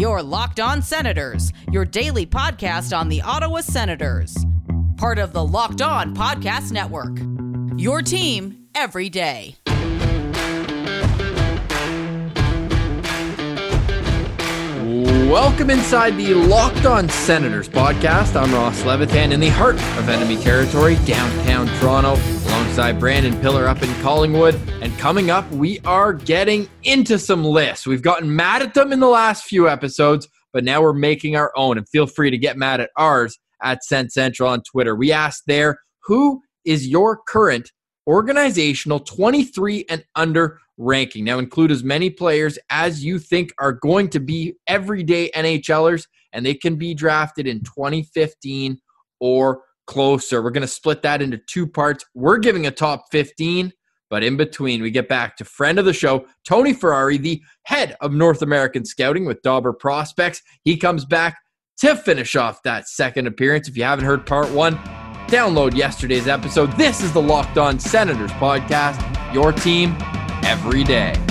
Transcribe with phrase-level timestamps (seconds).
[0.00, 4.34] Your Locked On Senators, your daily podcast on the Ottawa Senators.
[4.96, 7.18] Part of the Locked On Podcast Network.
[7.78, 9.56] Your team every day.
[15.28, 18.40] Welcome inside the Locked On Senators podcast.
[18.40, 22.16] I'm Ross Levitan in the heart of enemy territory, downtown Toronto,
[22.60, 24.54] alongside Brandon Pillar up in Collingwood.
[24.82, 27.86] And coming up, we are getting into some lists.
[27.86, 31.52] We've gotten mad at them in the last few episodes, but now we're making our
[31.56, 31.78] own.
[31.78, 34.94] And feel free to get mad at ours at Sent Central on Twitter.
[34.94, 37.72] We asked there, who is your current
[38.06, 41.24] organizational 23 and under ranking.
[41.24, 46.04] Now, include as many players as you think are going to be everyday NHLers,
[46.34, 48.78] and they can be drafted in 2015
[49.18, 50.40] or closer.
[50.40, 52.06] We're going to split that into two parts.
[52.14, 53.72] We're giving a top 15,
[54.08, 57.96] but in between, we get back to friend of the show, Tony Ferrari, the head
[58.00, 60.42] of North American scouting with Dobber Prospects.
[60.62, 61.38] He comes back
[61.78, 63.68] to finish off that second appearance.
[63.68, 64.76] If you haven't heard part one,
[65.26, 66.70] download yesterday's episode.
[66.76, 69.96] This is the Locked On Senators podcast, your team
[70.44, 71.29] every day.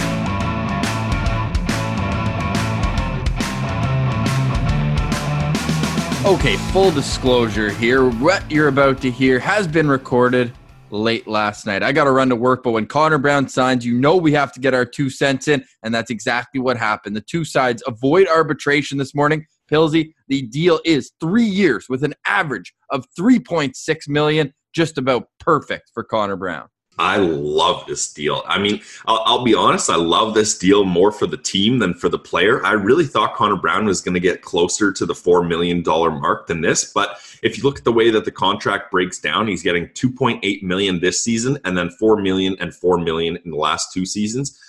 [6.30, 8.08] Okay, full disclosure here.
[8.08, 10.54] What you're about to hear has been recorded
[10.92, 11.82] late last night.
[11.82, 14.52] I got to run to work, but when Connor Brown signs, you know we have
[14.52, 17.16] to get our two cents in, and that's exactly what happened.
[17.16, 19.44] The two sides avoid arbitration this morning.
[19.72, 25.90] Pilsy, the deal is three years with an average of 3.6 million, just about perfect
[25.96, 26.68] for Connor Brown.
[27.00, 28.44] I love this deal.
[28.46, 31.94] I mean, I'll, I'll, be honest, I love this deal more for the team than
[31.94, 32.64] for the player.
[32.66, 36.48] I really thought Connor Brown was going to get closer to the $4 million mark
[36.48, 36.92] than this.
[36.94, 40.62] But if you look at the way that the contract breaks down, he's getting 2.8
[40.62, 44.60] million this season and then 4 million and 4 million in the last two seasons.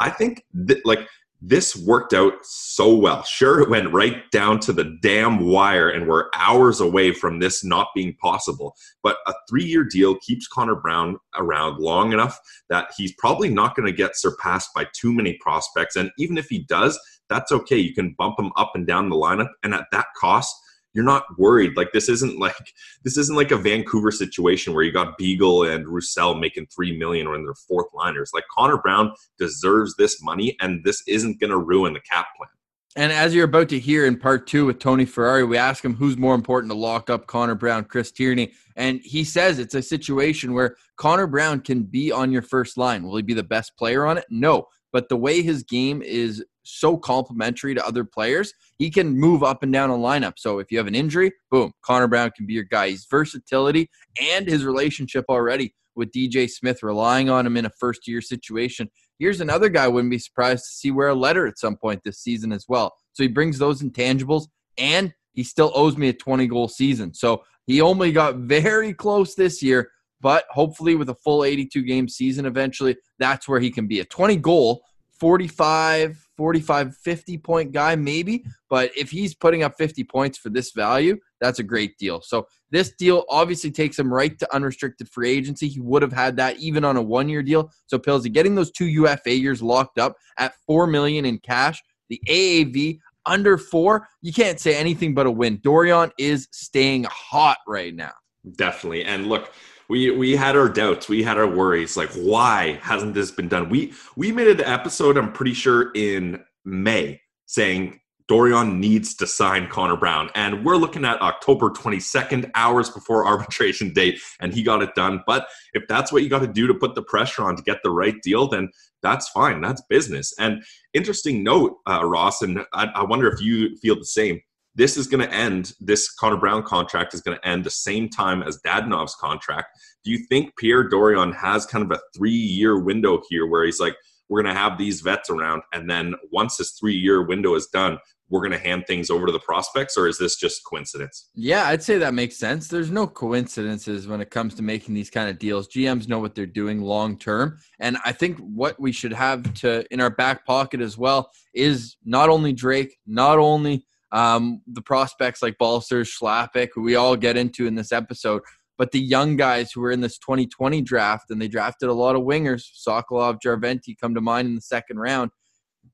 [0.00, 1.08] I think that like
[1.40, 3.22] this worked out so well.
[3.24, 7.62] Sure, it went right down to the damn wire, and we're hours away from this
[7.62, 8.74] not being possible.
[9.02, 12.38] But a three year deal keeps Connor Brown around long enough
[12.70, 15.96] that he's probably not going to get surpassed by too many prospects.
[15.96, 17.78] And even if he does, that's okay.
[17.78, 19.50] You can bump him up and down the lineup.
[19.62, 20.54] And at that cost,
[20.96, 21.76] you're not worried.
[21.76, 22.72] Like this isn't like
[23.04, 27.28] this isn't like a Vancouver situation where you got Beagle and Roussel making three million
[27.30, 28.30] when they're fourth liners.
[28.32, 32.48] Like Connor Brown deserves this money, and this isn't going to ruin the cap plan.
[32.96, 35.94] And as you're about to hear in part two with Tony Ferrari, we ask him
[35.94, 38.52] who's more important to lock up Connor Brown, Chris Tierney.
[38.74, 43.02] And he says it's a situation where Connor Brown can be on your first line.
[43.02, 44.24] Will he be the best player on it?
[44.30, 44.68] No.
[44.94, 48.52] But the way his game is so complementary to other players.
[48.78, 50.34] He can move up and down a lineup.
[50.36, 52.90] So if you have an injury, boom, Connor Brown can be your guy.
[52.90, 53.88] His versatility
[54.20, 58.90] and his relationship already with DJ Smith, relying on him in a first year situation.
[59.18, 62.18] Here's another guy wouldn't be surprised to see wear a letter at some point this
[62.18, 62.92] season as well.
[63.14, 67.14] So he brings those intangibles and he still owes me a 20 goal season.
[67.14, 69.90] So he only got very close this year,
[70.20, 74.00] but hopefully with a full 82 game season eventually, that's where he can be.
[74.00, 74.82] A 20 goal
[75.18, 78.44] 45, 45, 50 point guy, maybe.
[78.68, 82.20] But if he's putting up 50 points for this value, that's a great deal.
[82.20, 85.68] So this deal obviously takes him right to unrestricted free agency.
[85.68, 87.70] He would have had that even on a one year deal.
[87.86, 91.82] So Pillsy getting those two UFA years locked up at four million in cash.
[92.08, 95.58] The AAV under four, you can't say anything but a win.
[95.58, 98.12] Dorion is staying hot right now.
[98.56, 99.04] Definitely.
[99.04, 99.52] And look,
[99.88, 103.68] we we had our doubts we had our worries like why hasn't this been done?
[103.68, 109.68] We we made an episode i'm pretty sure in may saying Dorion needs to sign
[109.68, 114.82] connor brown and we're looking at october 22nd hours before arbitration date and he got
[114.82, 115.22] it done.
[115.26, 117.82] But if that's what you got to do to put the pressure on to get
[117.82, 118.70] the right deal then
[119.02, 120.34] that's fine that's business.
[120.38, 124.40] And interesting note uh, ross and I, I wonder if you feel the same
[124.76, 128.08] this is going to end, this Connor Brown contract is going to end the same
[128.08, 129.78] time as Dadonov's contract.
[130.04, 133.80] Do you think Pierre Dorion has kind of a three year window here where he's
[133.80, 133.96] like,
[134.28, 137.68] we're going to have these vets around, and then once this three year window is
[137.68, 137.98] done,
[138.28, 141.30] we're going to hand things over to the prospects, or is this just coincidence?
[141.34, 142.66] Yeah, I'd say that makes sense.
[142.66, 145.68] There's no coincidences when it comes to making these kind of deals.
[145.68, 149.84] GMs know what they're doing long term, and I think what we should have to
[149.92, 153.86] in our back pocket as well is not only Drake, not only
[154.16, 158.40] um, the prospects like Balcer, Schlappick, who we all get into in this episode,
[158.78, 162.16] but the young guys who were in this 2020 draft and they drafted a lot
[162.16, 165.32] of wingers, Sokolov, Järventie come to mind in the second round.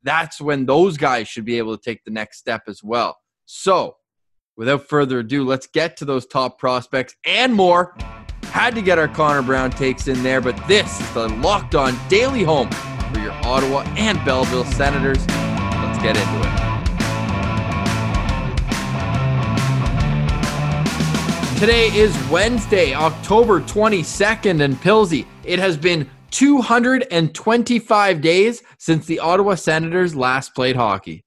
[0.05, 3.17] That's when those guys should be able to take the next step as well.
[3.45, 3.97] So,
[4.57, 7.97] without further ado, let's get to those top prospects and more.
[8.45, 11.99] Had to get our Connor Brown takes in there, but this is the locked on
[12.09, 12.71] daily home
[13.13, 15.27] for your Ottawa and Belleville Senators.
[15.27, 16.52] Let's get into it.
[21.63, 25.27] Today is Wednesday, October 22nd, and Pilsy.
[25.45, 31.25] It has been 225 days since the Ottawa Senators last played hockey.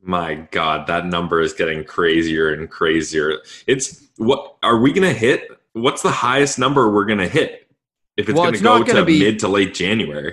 [0.00, 3.34] My God, that number is getting crazier and crazier.
[3.66, 5.46] It's what are we going to hit?
[5.74, 7.68] What's the highest number we're going to hit
[8.16, 10.32] if it's Well, going to go to be- mid to late January?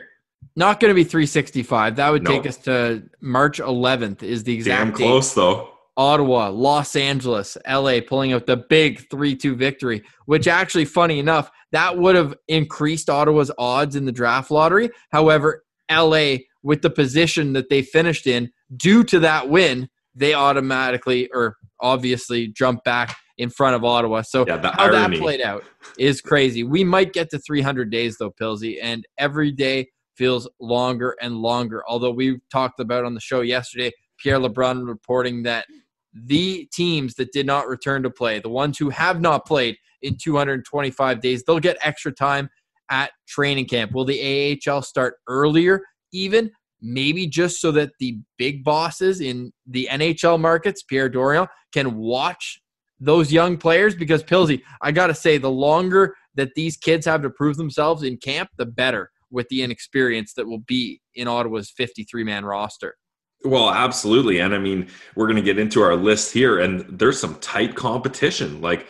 [0.56, 1.98] Not going to be 365.
[1.98, 2.30] That would No.
[2.32, 5.04] take us to March 11th, is the exact Damn date.
[5.04, 5.73] close though.
[5.96, 11.52] Ottawa, Los Angeles, LA pulling out the big 3 2 victory, which actually, funny enough,
[11.72, 14.90] that would have increased Ottawa's odds in the draft lottery.
[15.12, 21.30] However, LA, with the position that they finished in, due to that win, they automatically
[21.34, 24.22] or obviously jump back in front of Ottawa.
[24.22, 25.18] So, Yeah, how irony.
[25.18, 25.64] that played out
[25.98, 26.64] is crazy.
[26.64, 31.84] We might get to 300 days, though, Pilsy, and every day feels longer and longer.
[31.88, 35.66] Although we talked about on the show yesterday, Pierre LeBrun reporting that
[36.14, 40.18] the teams that did not return to play, the ones who have not played in
[40.22, 42.50] 225 days, they'll get extra time
[42.90, 43.92] at training camp.
[43.94, 45.82] Will the AHL start earlier,
[46.12, 46.52] even?
[46.82, 52.60] Maybe just so that the big bosses in the NHL markets, Pierre Dorion, can watch
[53.00, 57.22] those young players because Pilsy, I got to say, the longer that these kids have
[57.22, 61.72] to prove themselves in camp, the better with the inexperience that will be in Ottawa's
[61.72, 62.96] 53 man roster.
[63.46, 64.40] Well, absolutely.
[64.40, 67.76] And I mean, we're going to get into our list here, and there's some tight
[67.76, 68.62] competition.
[68.62, 68.88] Like,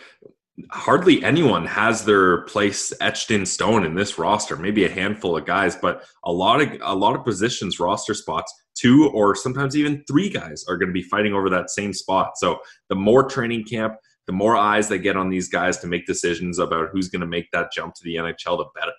[0.69, 4.55] hardly anyone has their place etched in stone in this roster.
[4.55, 8.53] Maybe a handful of guys, but a lot of a lot of positions, roster spots,
[8.75, 12.37] two or sometimes even three guys are going to be fighting over that same spot.
[12.37, 12.59] So
[12.89, 13.95] the more training camp,
[14.27, 17.27] the more eyes they get on these guys to make decisions about who's going to
[17.27, 18.91] make that jump to the NHL, the better.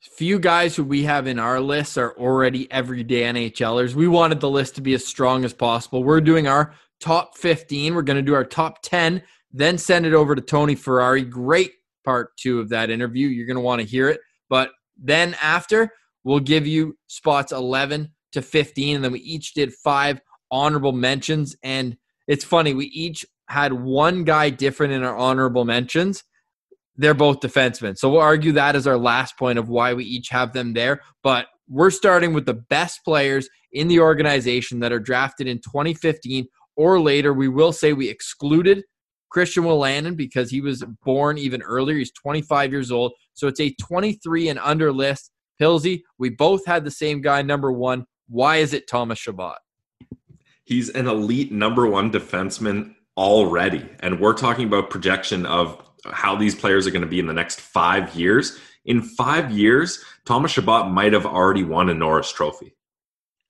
[0.00, 3.94] Few guys who we have in our list are already everyday NHLers.
[3.94, 6.04] We wanted the list to be as strong as possible.
[6.04, 7.94] We're doing our top 15.
[7.94, 9.22] We're going to do our top 10,
[9.52, 11.22] then send it over to Tony Ferrari.
[11.22, 11.72] Great
[12.04, 13.28] part two of that interview.
[13.28, 14.20] You're going to want to hear it.
[14.48, 15.90] But then after,
[16.24, 18.96] we'll give you spots 11 to 15.
[18.96, 21.56] And then we each did five honorable mentions.
[21.62, 26.22] And it's funny, we each had one guy different in our honorable mentions
[26.96, 27.96] they're both defensemen.
[27.96, 31.00] So we'll argue that as our last point of why we each have them there.
[31.22, 36.46] But we're starting with the best players in the organization that are drafted in 2015
[36.76, 37.32] or later.
[37.32, 38.84] We will say we excluded
[39.30, 41.96] Christian Wolanin because he was born even earlier.
[41.96, 43.12] He's 25 years old.
[43.34, 45.30] So it's a 23 and under list.
[45.60, 48.06] Pilsy, we both had the same guy, number one.
[48.28, 49.58] Why is it Thomas Chabot?
[50.64, 53.86] He's an elite number one defenseman already.
[54.00, 57.32] And we're talking about projection of how these players are going to be in the
[57.32, 58.58] next five years.
[58.84, 62.74] In five years, Thomas Chabot might have already won a Norris Trophy.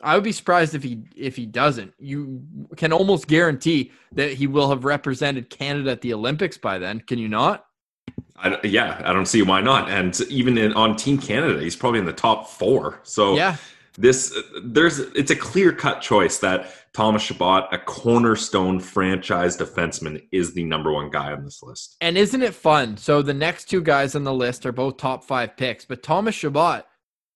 [0.02, 1.92] I would be surprised if he if he doesn't.
[1.98, 2.42] You
[2.76, 7.00] can almost guarantee that he will have represented Canada at the Olympics by then.
[7.00, 7.66] Can you not?
[8.36, 9.90] I, yeah, I don't see why not.
[9.90, 13.00] And even in, on Team Canada, he's probably in the top four.
[13.02, 13.56] So Yeah.
[13.96, 20.54] This there's it's a clear cut choice that Thomas Chabot, a cornerstone franchise defenseman, is
[20.54, 21.96] the number one guy on this list.
[22.00, 22.96] And isn't it fun?
[22.96, 26.34] So the next two guys on the list are both top five picks, but Thomas
[26.34, 26.84] Chabot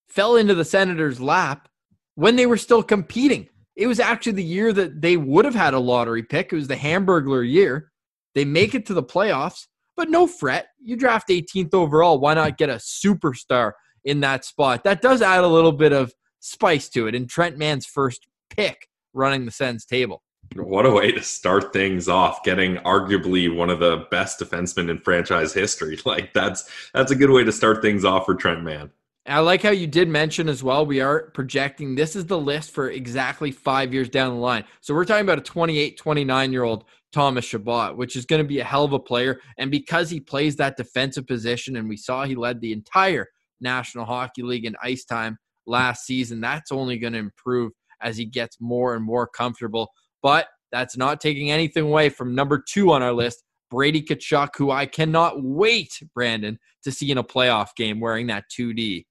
[0.09, 1.69] fell into the Senators' lap
[2.17, 3.49] when they were still competing.
[3.77, 6.53] It was actually the year that they would have had a lottery pick.
[6.53, 7.91] It was the Hamburglar year.
[8.35, 10.67] They make it to the playoffs, but no fret.
[10.81, 12.19] You draft 18th overall.
[12.19, 13.73] Why not get a superstar
[14.05, 14.85] in that spot?
[14.85, 16.13] That does add a little bit of
[16.45, 17.15] spice to it.
[17.15, 20.23] And Trent Mann's first pick running the Sens table.
[20.57, 24.99] What a way to start things off, getting arguably one of the best defensemen in
[24.99, 25.99] franchise history.
[26.07, 28.91] Like that's that's a good way to start things off for Trent Mann.
[29.27, 30.85] I like how you did mention as well.
[30.85, 34.65] We are projecting this is the list for exactly five years down the line.
[34.83, 38.47] So we're talking about a 28, 29 year old Thomas Chabot, which is going to
[38.47, 39.41] be a hell of a player.
[39.57, 43.29] And because he plays that defensive position, and we saw he led the entire
[43.63, 48.25] National Hockey League in ice time last season, that's only going to improve as he
[48.25, 49.91] gets more and more comfortable.
[50.23, 54.71] But that's not taking anything away from number two on our list, Brady Tkachuk, who
[54.71, 59.05] I cannot wait, Brandon, to see in a playoff game wearing that 2D.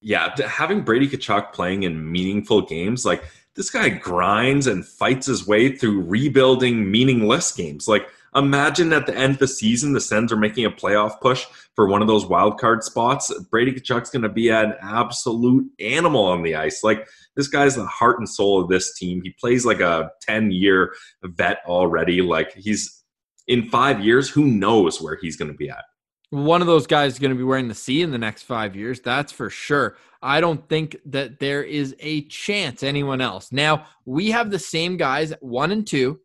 [0.00, 3.24] Yeah, having Brady Tkachuk playing in meaningful games, like
[3.54, 7.88] this guy grinds and fights his way through rebuilding meaningless games.
[7.88, 11.46] Like imagine at the end of the season, the Sens are making a playoff push
[11.74, 13.32] for one of those wild card spots.
[13.50, 16.84] Brady Tkachuk's going to be an absolute animal on the ice.
[16.84, 19.22] Like this guy's the heart and soul of this team.
[19.22, 22.22] He plays like a 10 year vet already.
[22.22, 23.04] Like he's
[23.48, 25.84] in five years, who knows where he's going to be at?
[26.30, 28.74] One of those guys is going to be wearing the C in the next five
[28.74, 29.00] years.
[29.00, 29.96] That's for sure.
[30.20, 33.52] I don't think that there is a chance anyone else.
[33.52, 36.18] Now, we have the same guys one and two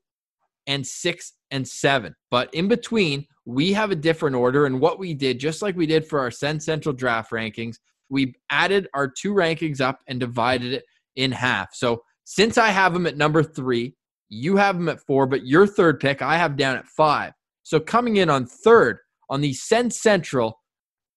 [0.65, 2.15] and six and seven.
[2.29, 4.65] But in between, we have a different order.
[4.65, 7.75] And what we did, just like we did for our Send Central draft rankings,
[8.10, 10.84] we added our two rankings up and divided it
[11.15, 11.74] in half.
[11.74, 13.96] So since I have them at number three,
[14.29, 17.34] you have them at four, but your third pick I have down at five.
[17.63, 20.60] So coming in on third on the Send Central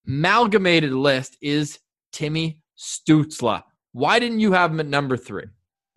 [0.06, 1.78] amalgamated list is
[2.12, 3.62] Timmy Stützle.
[3.92, 5.44] Why didn't you have him at number three?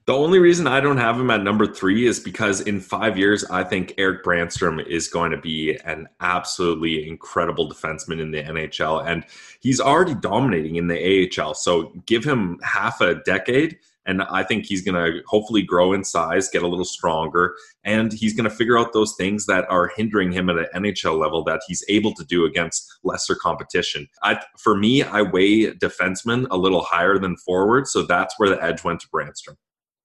[0.07, 3.43] The only reason I don't have him at number three is because in five years,
[3.43, 9.05] I think Erik Brannstrom is going to be an absolutely incredible defenseman in the NHL.
[9.05, 9.25] And
[9.59, 11.55] he's already dominating in the AHL.
[11.55, 13.79] So give him half a decade.
[14.05, 18.13] And I think he's going to hopefully grow in size, get a little stronger, and
[18.13, 21.43] he's going to figure out those things that are hindering him at an NHL level
[21.43, 24.07] that he's able to do against lesser competition.
[24.23, 28.63] I, for me, I weigh defenseman a little higher than forward, so that's where the
[28.63, 29.57] edge went to Brannstrom.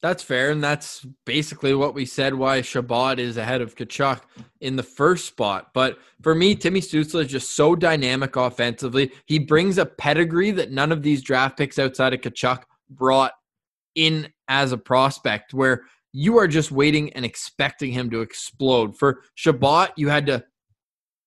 [0.03, 4.21] That's fair, and that's basically what we said why Chabot is ahead of Tkachuk
[4.61, 5.69] in the first spot.
[5.73, 9.13] But for me, Timmy Stützle is just so dynamic offensively.
[9.27, 13.31] He brings a pedigree that none of these draft picks outside of Tkachuk brought
[13.95, 15.83] in as a prospect, where
[16.13, 18.99] you are just waiting and expecting him to explode.
[18.99, 20.45] For Chabot, you had to,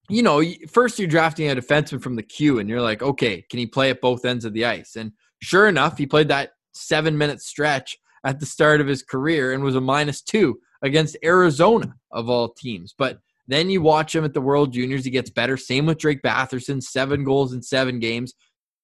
[0.09, 3.57] you know, first you're drafting a defenseman from the queue, and you're like, okay, can
[3.57, 4.97] he play at both ends of the ice?
[4.97, 9.53] And sure enough, he played that seven minute stretch at the start of his career
[9.53, 12.93] and was a minus two against Arizona of all teams.
[12.97, 15.55] But then you watch him at the World Juniors, he gets better.
[15.55, 18.33] Same with Drake Batherson, seven goals in seven games.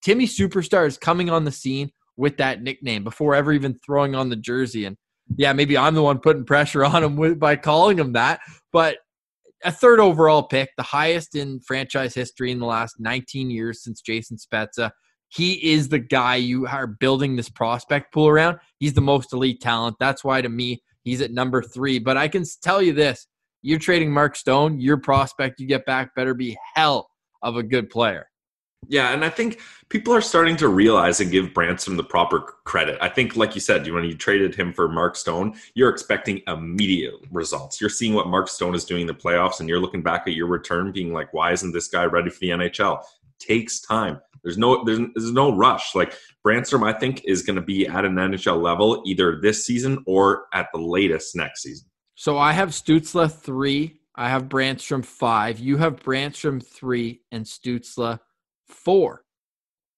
[0.03, 4.29] Timmy Superstar is coming on the scene with that nickname before ever even throwing on
[4.29, 4.86] the jersey.
[4.86, 4.98] And
[5.38, 8.41] yeah, maybe I'm the one putting pressure on him with, by calling him that.
[8.71, 8.98] But
[9.63, 14.01] a third overall pick, the highest in franchise history in the last 19 years since
[14.01, 14.91] Jason Spezza
[15.31, 18.59] he is the guy you are building this prospect pool around.
[18.79, 19.95] He's the most elite talent.
[19.97, 22.00] That's why, to me, he's at number three.
[22.00, 23.27] But I can tell you this
[23.61, 27.09] you're trading Mark Stone, your prospect you get back better be hell
[27.41, 28.27] of a good player.
[28.88, 32.97] Yeah, and I think people are starting to realize and give Brannstrom the proper credit.
[33.00, 36.41] I think, like you said, you when you traded him for Mark Stone, you're expecting
[36.47, 37.79] immediate results.
[37.79, 40.33] You're seeing what Mark Stone is doing in the playoffs, and you're looking back at
[40.33, 43.05] your return, being like, "Why isn't this guy ready for the NHL?"
[43.39, 44.19] takes time.
[44.43, 45.95] There's no there's, there's no rush.
[45.95, 50.03] Like Brannstrom, I think is going to be at an NHL level either this season
[50.07, 51.88] or at the latest next season.
[52.15, 54.00] So I have Stützle three.
[54.15, 55.60] I have Brannstrom five.
[55.60, 58.19] You have Brannstrom three and Stützle
[58.67, 59.24] four.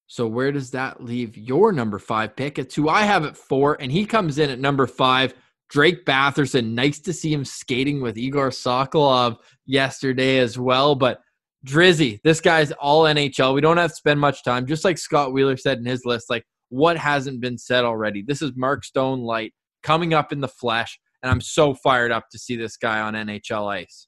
[0.08, 2.60] So where does that leave your number five pick?
[2.60, 5.34] It's who I have at four, and he comes in at number five.
[5.70, 6.74] Drake Batherson.
[6.74, 10.94] Nice to see him skating with Egor Sokolov yesterday as well.
[10.94, 11.22] But
[11.66, 13.54] Drizzy, this guy's all NHL.
[13.54, 14.66] We don't have to spend much time.
[14.66, 18.22] Just like Scott Wheeler said in his list, like what hasn't been said already.
[18.22, 22.30] This is Mark Stone light coming up in the flesh, and I'm so fired up
[22.32, 24.08] to see this guy on NHL ice.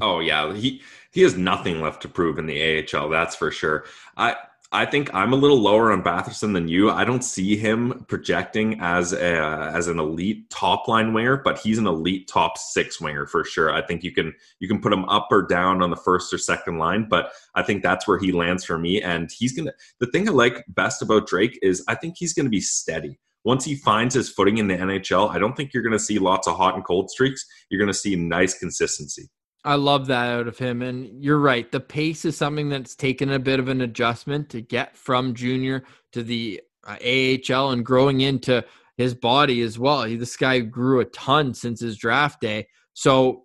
[0.00, 0.82] Oh yeah, he
[1.12, 3.08] he has nothing left to prove in the AHL.
[3.08, 3.84] That's for sure.
[4.16, 4.36] I
[4.74, 6.90] I think I'm a little lower on Batherson than you.
[6.90, 11.76] I don't see him projecting as a as an elite top line winger, but he's
[11.76, 13.70] an elite top six winger for sure.
[13.70, 16.38] I think you can you can put him up or down on the first or
[16.38, 19.02] second line, but I think that's where he lands for me.
[19.02, 19.72] And he's gonna.
[20.00, 23.18] The thing I like best about Drake is I think he's gonna be steady.
[23.44, 26.20] Once he finds his footing in the NHL, I don't think you're going to see
[26.20, 27.44] lots of hot and cold streaks.
[27.68, 29.30] You're going to see nice consistency.
[29.64, 30.82] I love that out of him.
[30.82, 31.70] And you're right.
[31.70, 35.84] The pace is something that's taken a bit of an adjustment to get from junior
[36.12, 38.64] to the uh, AHL and growing into
[38.96, 40.02] his body as well.
[40.02, 42.66] He, this guy grew a ton since his draft day.
[42.94, 43.44] So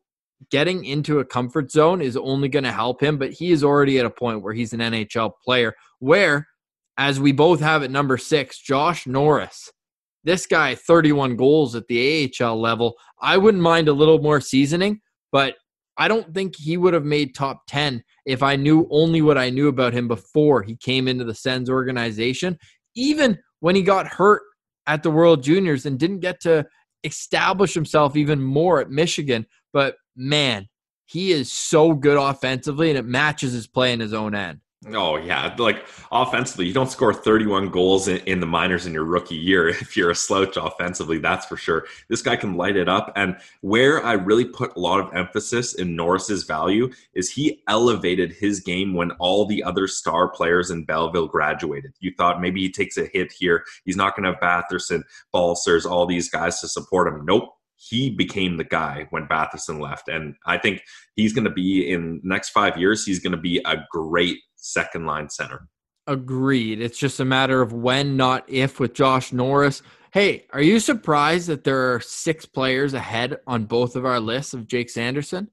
[0.51, 3.99] getting into a comfort zone is only going to help him, but he is already
[3.99, 6.47] at a point where he's an NHL player where,
[6.97, 9.71] as we both have at number six, Josh Norris.
[10.23, 12.95] This guy, 31 goals at the AHL level.
[13.21, 14.99] I wouldn't mind a little more seasoning,
[15.31, 15.55] but
[15.97, 19.49] I don't think he would have made top 10 if I knew only what I
[19.49, 22.57] knew about him before he came into the Sens organization.
[22.95, 24.43] Even when he got hurt
[24.85, 26.65] at the World Juniors and didn't get to
[27.03, 29.45] establish himself even more at Michigan.
[29.73, 30.67] But man,
[31.05, 34.59] he is so good offensively and it matches his play in his own end.
[34.85, 39.05] Oh yeah, like offensively, you don't score 31 goals in, in, the minors in your
[39.05, 41.17] rookie year if you're a slouch offensively.
[41.17, 41.85] That's for sure.
[42.09, 45.73] This guy can light it up, and where I really put a lot of emphasis
[45.73, 50.85] in Norris's value is he elevated his game when all the other star players in
[50.85, 51.93] Belleville graduated.
[51.99, 53.65] You thought maybe he takes a hit here.
[53.83, 55.01] He's not going to have Batherson,
[55.33, 57.25] Balcers, all these guys to support him.
[57.25, 60.09] Nope he became the guy when Batherson left.
[60.09, 60.81] And I think
[61.15, 65.05] he's going to be in next five years, he's going to be a great second
[65.05, 65.67] line center.
[66.07, 66.81] Agreed.
[66.81, 69.81] It's just a matter of when, not if, with Josh Norris.
[70.11, 74.53] Hey, are you surprised that there are six players ahead on both of our lists
[74.53, 75.49] of Jake Sanderson?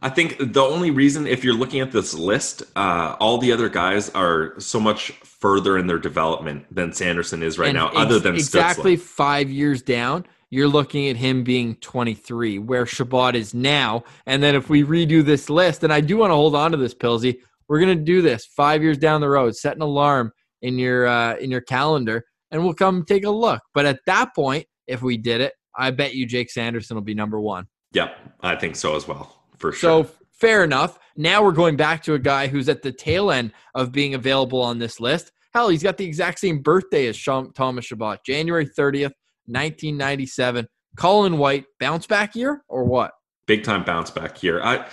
[0.00, 3.70] I think the only reason, if you're looking at this list, uh, all the other
[3.70, 7.96] guys are so much further in their development than Sanderson is right And now, ex-
[7.96, 9.00] other than exactly Stützle.
[9.00, 10.26] five years down.
[10.50, 14.04] You're looking at him being 23, where Chabot is now.
[14.26, 16.76] And then if we redo this list, and I do want to hold on to
[16.76, 19.56] this, Pilsy, we're gonna do this five years down the road.
[19.56, 20.32] Set an alarm
[20.62, 23.62] in your uh, in your calendar, and we'll come take a look.
[23.72, 27.14] But at that point, if we did it, I bet you Jake Sanderson will be
[27.14, 27.66] number one.
[27.92, 30.04] Yep, I think so as well, for sure.
[30.04, 30.98] So fair enough.
[31.16, 34.60] Now we're going back to a guy who's at the tail end of being available
[34.60, 35.32] on this list.
[35.52, 39.12] Hell, he's got the exact same birthday as Thomas Chabot, January 30th,
[39.46, 40.68] 1997.
[40.96, 43.12] Colin White, bounce back year or what?
[43.46, 44.62] Big time bounce back here.
[44.62, 44.86] I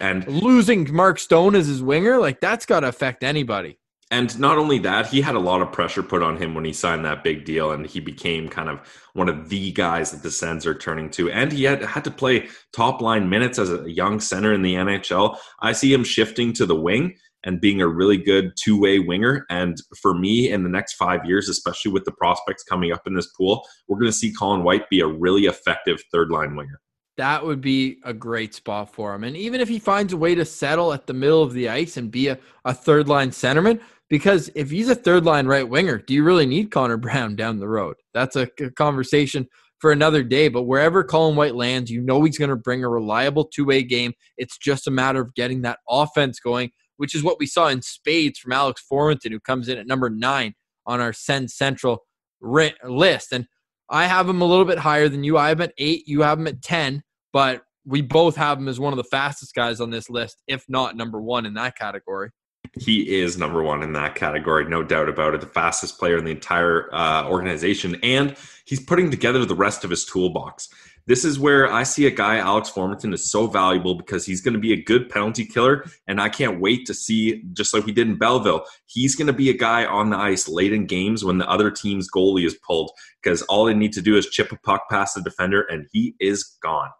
[0.00, 3.78] and Losing Mark Stone as his winger, like that's got to affect anybody.
[4.10, 6.72] And not only that, he had a lot of pressure put on him when he
[6.72, 8.80] signed that big deal, and he became kind of
[9.14, 11.28] one of the guys that the Sens are turning to.
[11.30, 14.74] And he had had to play top line minutes as a young center in the
[14.74, 15.38] NHL.
[15.60, 19.46] I see him shifting to the wing and being a really good two way winger.
[19.48, 23.14] And for me, in the next five years, especially with the prospects coming up in
[23.14, 26.80] this pool, we're going to see Colin White be a really effective third line winger.
[27.16, 29.24] That would be a great spot for him.
[29.24, 31.96] And even if he finds a way to settle at the middle of the ice
[31.96, 35.98] and be a, a third line centerman, because if he's a third line right winger,
[35.98, 37.96] do you really need Connor Brown down the road?
[38.12, 39.48] That's a conversation
[39.78, 40.48] for another day.
[40.48, 43.82] But wherever Colin White lands, you know he's going to bring a reliable two way
[43.82, 44.12] game.
[44.36, 47.82] It's just a matter of getting that offense going, which is what we saw in
[47.82, 50.54] spades from Alex Formenton, who comes in at number nine
[50.86, 52.04] on our Send Central
[52.40, 53.32] list.
[53.32, 53.46] And
[53.88, 55.38] I have him a little bit higher than you.
[55.38, 56.06] I have him at eight.
[56.06, 57.02] You have him at 10
[57.36, 60.64] but we both have him as one of the fastest guys on this list, if
[60.70, 62.30] not number one in that category.
[62.78, 65.42] He is number one in that category, no doubt about it.
[65.42, 68.34] The fastest player in the entire uh, organization, and
[68.64, 70.70] he's putting together the rest of his toolbox.
[71.06, 74.54] This is where I see a guy, Alex Formenton, is so valuable because he's going
[74.54, 77.92] to be a good penalty killer, and I can't wait to see, just like we
[77.92, 81.24] did in Belleville, he's going to be a guy on the ice late in games
[81.24, 82.90] when the other team's goalie is pulled
[83.22, 86.16] because all they need to do is chip a puck past the defender, and he
[86.18, 86.90] is gone.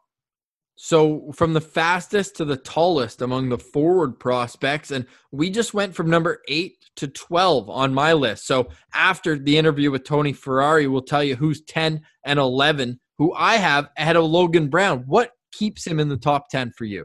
[0.79, 5.97] So, from the fastest to the tallest among the forward prospects, and we just went
[5.97, 8.47] from number eight to 12 on my list.
[8.47, 13.33] So, after the interview with Tony Ferrari, we'll tell you who's 10 and 11, who
[13.35, 15.05] I have ahead of Logan Brown.
[15.07, 17.05] What keeps him in the top 10 for you?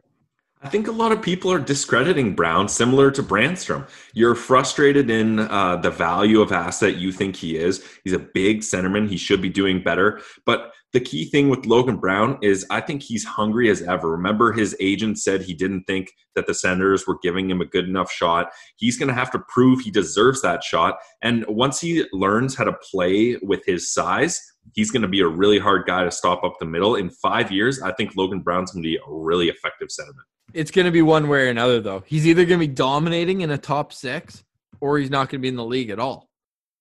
[0.64, 3.88] I think a lot of people are discrediting Brown, similar to Brannstrom.
[4.14, 7.84] You're frustrated in uh, the value of asset you think he is.
[8.04, 9.10] He's a big centerman.
[9.10, 10.22] He should be doing better.
[10.46, 14.12] But the key thing with Logan Brown is I think he's hungry as ever.
[14.12, 17.86] Remember, his agent said he didn't think that the Senators were giving him a good
[17.86, 18.52] enough shot.
[18.76, 20.98] He's going to have to prove he deserves that shot.
[21.24, 24.40] And once he learns how to play with his size,
[24.74, 26.96] he's going to be a really hard guy to stop up the middle.
[26.96, 30.24] In five years, I think Logan Brown's going to be a really effective centerman.
[30.54, 32.04] It's going to be one way or another, though.
[32.06, 34.44] He's either going to be dominating in a top six
[34.80, 36.30] or he's not going to be in the league at all.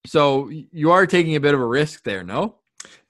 [0.07, 2.57] So you are taking a bit of a risk there, no?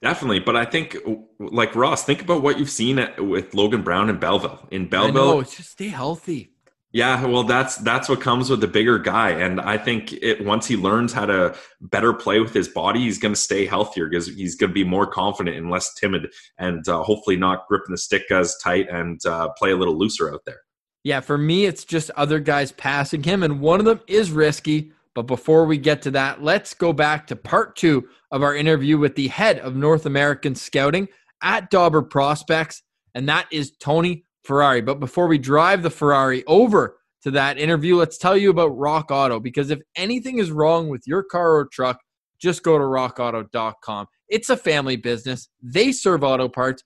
[0.01, 0.97] Definitely, but I think,
[1.39, 4.67] like Ross, think about what you've seen at, with Logan Brown in Belleville.
[4.69, 6.50] In Belleville, know, it's just stay healthy.
[6.93, 10.67] Yeah, well, that's that's what comes with the bigger guy, and I think it once
[10.67, 14.27] he learns how to better play with his body, he's going to stay healthier because
[14.27, 16.27] he's going to be more confident and less timid,
[16.57, 20.33] and uh, hopefully not gripping the stick as tight and uh, play a little looser
[20.33, 20.59] out there.
[21.05, 24.91] Yeah, for me, it's just other guys passing him, and one of them is risky.
[25.15, 28.97] But before we get to that, let's go back to part two of our interview
[28.97, 31.07] with the head of North American scouting
[31.41, 32.83] at Dobber Prospects,
[33.15, 34.81] and that is Tony Ferrari.
[34.81, 39.11] But before we drive the Ferrari over to that interview, let's tell you about Rock
[39.11, 41.99] Auto because if anything is wrong with your car or truck,
[42.39, 44.07] just go to rockauto.com.
[44.27, 46.83] It's a family business, they serve auto parts,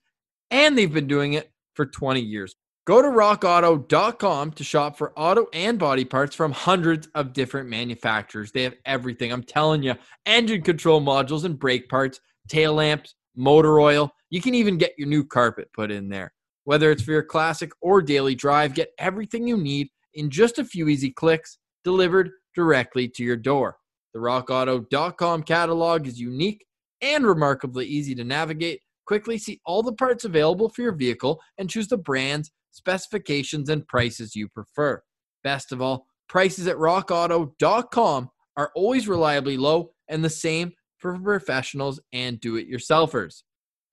[0.50, 2.54] and they've been doing it for 20 years.
[2.86, 8.52] Go to rockauto.com to shop for auto and body parts from hundreds of different manufacturers.
[8.52, 9.32] They have everything.
[9.32, 14.12] I'm telling you engine control modules and brake parts, tail lamps, motor oil.
[14.30, 16.32] You can even get your new carpet put in there.
[16.66, 20.64] Whether it's for your classic or daily drive, get everything you need in just a
[20.64, 23.78] few easy clicks delivered directly to your door.
[24.12, 26.64] The rockauto.com catalog is unique
[27.00, 28.82] and remarkably easy to navigate.
[29.06, 33.88] Quickly see all the parts available for your vehicle and choose the brands specifications, and
[33.88, 35.02] prices you prefer.
[35.42, 42.00] Best of all, prices at rockauto.com are always reliably low and the same for professionals
[42.12, 43.42] and do it yourselfers.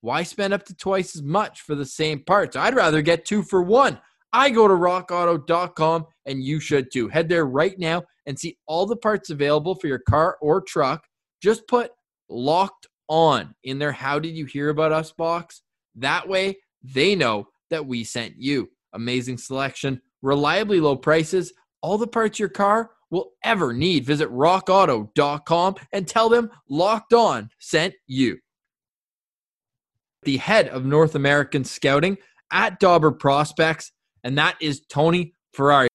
[0.04, 2.58] Why spend up to twice as much for the same parts?
[2.58, 3.98] I'd rather get two for one.
[4.34, 7.08] I go to rockauto.com and you should too.
[7.08, 11.06] Head there right now and see all the parts available for your car or truck.
[11.42, 11.92] Just put
[12.28, 15.62] locked on in their How Did You Hear About Us box.
[15.96, 18.70] That way they know that we sent you.
[18.92, 24.04] amazing selection, reliably low prices, all the parts your car will ever need.
[24.04, 28.38] Visit rockauto.com and tell them Locked On sent you.
[30.24, 32.18] The head of North American scouting
[32.52, 33.92] at Dobber Prospects,
[34.24, 35.90] and that is Tony Ferrari.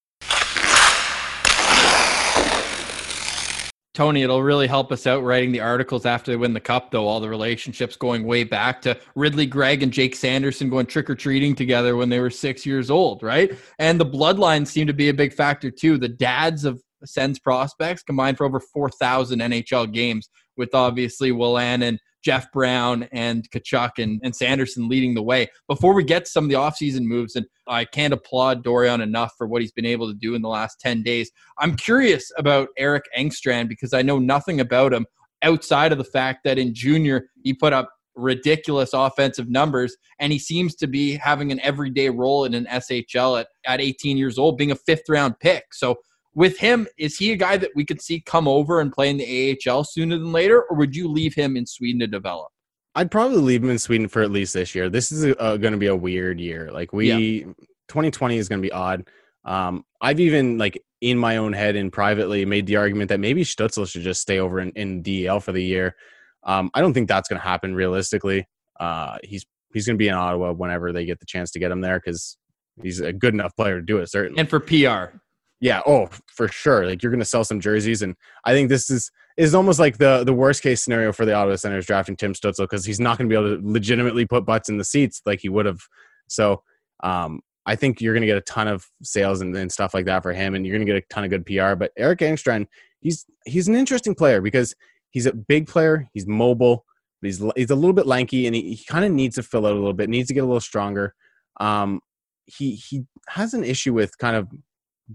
[3.98, 7.08] Tony, it'll really help us out writing the articles after they win the cup, though.
[7.08, 11.16] All the relationships going way back to Ridly Greig and Jake Sanderson going trick or
[11.16, 13.50] treating together when they were six years old, right?
[13.80, 15.98] And the bloodlines seem to be a big factor too.
[15.98, 21.98] The dads of Sens prospects combined for over 4,000 NHL games, with obviously Willan and
[22.22, 25.48] Jeff Brown and Tkachuk and, and Sanderson leading the way.
[25.68, 29.32] Before we get to some of the offseason moves, and I can't applaud Dorion enough
[29.36, 31.30] for what he's been able to do in the last 10 days.
[31.58, 35.06] I'm curious about Eric Engstrand because I know nothing about him
[35.42, 40.38] outside of the fact that in junior he put up ridiculous offensive numbers and he
[40.38, 44.58] seems to be having an everyday role in an SHL at, at 18 years old
[44.58, 45.72] being a fifth round pick.
[45.72, 45.96] So
[46.34, 49.16] with him, is he a guy that we could see come over and play in
[49.16, 52.48] the AHL sooner than later, or would you leave him in Sweden to develop?
[52.94, 54.88] I'd probably leave him in Sweden for at least this year.
[54.88, 56.70] This is going to be a weird year.
[56.72, 57.52] Like we, yeah.
[57.88, 59.08] 2020 is going to be odd.
[59.44, 63.44] Um, I've even like in my own head and privately made the argument that maybe
[63.44, 65.94] Stützle should just stay over in, in DL for the year.
[66.42, 68.46] Um, I don't think that's going to happen realistically.
[68.80, 71.70] Uh, he's he's going to be in Ottawa whenever they get the chance to get
[71.70, 72.36] him there because
[72.82, 74.10] he's a good enough player to do it.
[74.10, 75.18] Certainly, and for PR,
[75.60, 76.86] yeah, oh, for sure.
[76.86, 79.98] Like you're going to sell some jerseys, and I think this is is almost like
[79.98, 83.18] the the worst case scenario for the Ottawa Senators drafting Tim Stützle because he's not
[83.18, 85.80] going to be able to legitimately put butts in the seats like he would have.
[86.28, 86.62] So
[87.02, 90.06] um, I think you're going to get a ton of sales and, and stuff like
[90.06, 91.74] that for him, and you're going to get a ton of good PR.
[91.74, 92.66] But Eric Engstrand,
[93.00, 94.74] he's he's an interesting player because
[95.10, 96.84] he's a big player, he's mobile,
[97.20, 99.72] he's he's a little bit lanky, and he, he kind of needs to fill out
[99.72, 101.14] a little bit, needs to get a little stronger.
[101.58, 102.00] Um,
[102.46, 104.48] he he has an issue with kind of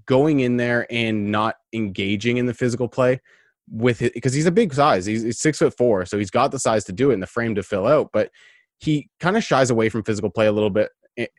[0.06, 3.22] going in there and not engaging in the physical play
[3.70, 5.06] with it because he's a big size.
[5.06, 7.28] He's, he's, six foot four, so he's got the size to do it and the
[7.28, 8.10] frame to fill out.
[8.12, 8.30] But
[8.80, 10.90] he kind of shies away from physical play a little bit.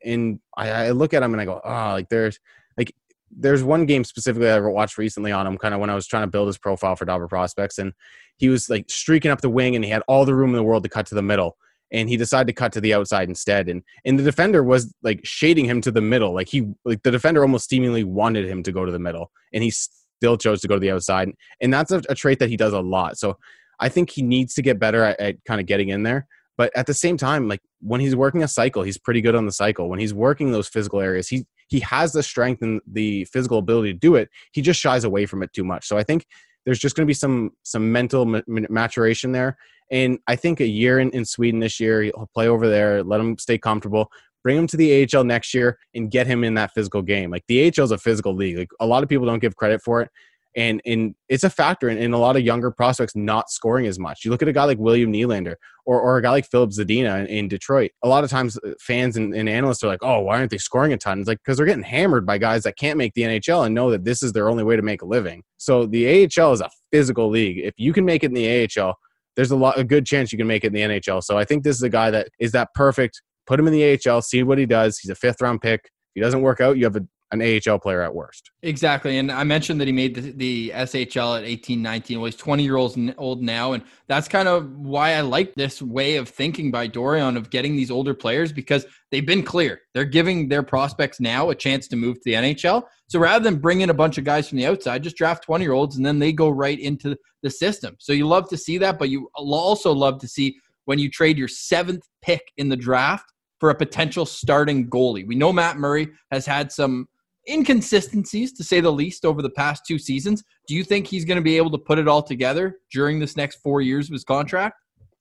[0.04, 2.38] And I, I look at him and I go, oh, like there's
[2.76, 2.94] like
[3.30, 6.22] there's one game specifically I watched recently on him, kind of when I was trying
[6.22, 7.92] to build his profile for Dobber prospects, and
[8.36, 10.62] he was like streaking up the wing and he had all the room in the
[10.62, 11.56] world to cut to the middle
[11.94, 13.68] and he decided to cut to the outside instead.
[13.68, 16.34] And and the defender was like shading him to the middle.
[16.34, 19.62] Like he like the defender almost seemingly wanted him to go to the middle and
[19.62, 21.30] he still chose to go to the outside.
[21.60, 23.16] And that's a, a trait that he does a lot.
[23.16, 23.38] So
[23.80, 26.26] i think he needs to get better at, at kind of getting in there.
[26.56, 29.46] But at the same time like when he's working a cycle he's pretty good on
[29.46, 29.88] the cycle.
[29.88, 33.92] When he's working those physical areas he he has the strength and the physical ability
[33.92, 34.28] to do it.
[34.52, 35.86] He just shies away from it too much.
[35.86, 36.26] So i think
[36.64, 39.56] there's just going to be some some mental maturation there
[39.90, 43.20] and I think a year in, in Sweden this year, he'll play over there, let
[43.20, 44.10] him stay comfortable,
[44.42, 47.30] bring him to the AHL next year, and get him in that physical game.
[47.30, 48.58] Like the AHL is a physical league.
[48.58, 50.10] Like a lot of people don't give credit for it.
[50.56, 53.98] And, and it's a factor in, in a lot of younger prospects not scoring as
[53.98, 54.24] much.
[54.24, 57.20] You look at a guy like William Nylander or, or a guy like Filip Zadina
[57.20, 57.90] in, in Detroit.
[58.02, 60.58] A lot of times uh, fans and, and, analysts are like, oh, why aren't they
[60.58, 61.18] scoring a ton?
[61.18, 63.90] It's like because they're getting hammered by guys that can't make the NHL and know
[63.90, 65.42] that this is their only way to make a living.
[65.56, 67.58] So the AHL is a physical league.
[67.58, 68.96] If you can make it in the AHL,
[69.36, 71.22] there's a lot a good chance you can make it in the NHL.
[71.22, 73.20] So I think this is a guy that is that perfect.
[73.46, 74.98] Put him in the AHL, see what he does.
[74.98, 75.80] He's a fifth round pick.
[75.84, 78.50] If he doesn't work out, you have a an AHL player at worst.
[78.62, 79.18] Exactly.
[79.18, 82.18] And I mentioned that he made the, the SHL at 18, 19.
[82.18, 83.72] Well, he's 20 years old now.
[83.72, 87.76] And that's kind of why I like this way of thinking by Dorion of getting
[87.76, 89.80] these older players because they've been clear.
[89.92, 92.84] They're giving their prospects now a chance to move to the NHL.
[93.08, 95.64] So rather than bring in a bunch of guys from the outside, just draft 20
[95.64, 97.96] year olds and then they go right into the system.
[97.98, 101.38] So you love to see that, but you also love to see when you trade
[101.38, 105.26] your seventh pick in the draft for a potential starting goalie.
[105.26, 107.08] We know Matt Murray has had some
[107.48, 110.42] inconsistencies to say the least over the past two seasons.
[110.66, 113.36] Do you think he's going to be able to put it all together during this
[113.36, 114.76] next four years of his contract?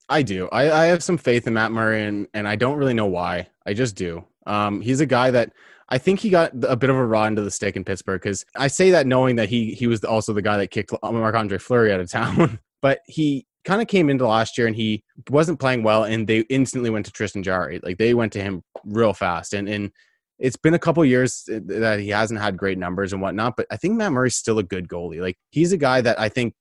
[0.09, 0.49] I do.
[0.51, 3.47] I, I have some faith in Matt Murray, and, and I don't really know why.
[3.65, 4.25] I just do.
[4.45, 5.53] Um, he's a guy that
[5.89, 8.45] I think he got a bit of a raw into the stick in Pittsburgh because
[8.55, 11.57] I say that knowing that he he was also the guy that kicked Marc Andre
[11.57, 15.59] Fleury out of town, but he kind of came into last year and he wasn't
[15.59, 17.79] playing well, and they instantly went to Tristan Jarry.
[17.81, 19.91] Like they went to him real fast, and and
[20.39, 23.67] it's been a couple years uh, that he hasn't had great numbers and whatnot, but
[23.71, 25.21] I think Matt Murray's still a good goalie.
[25.21, 26.53] Like he's a guy that I think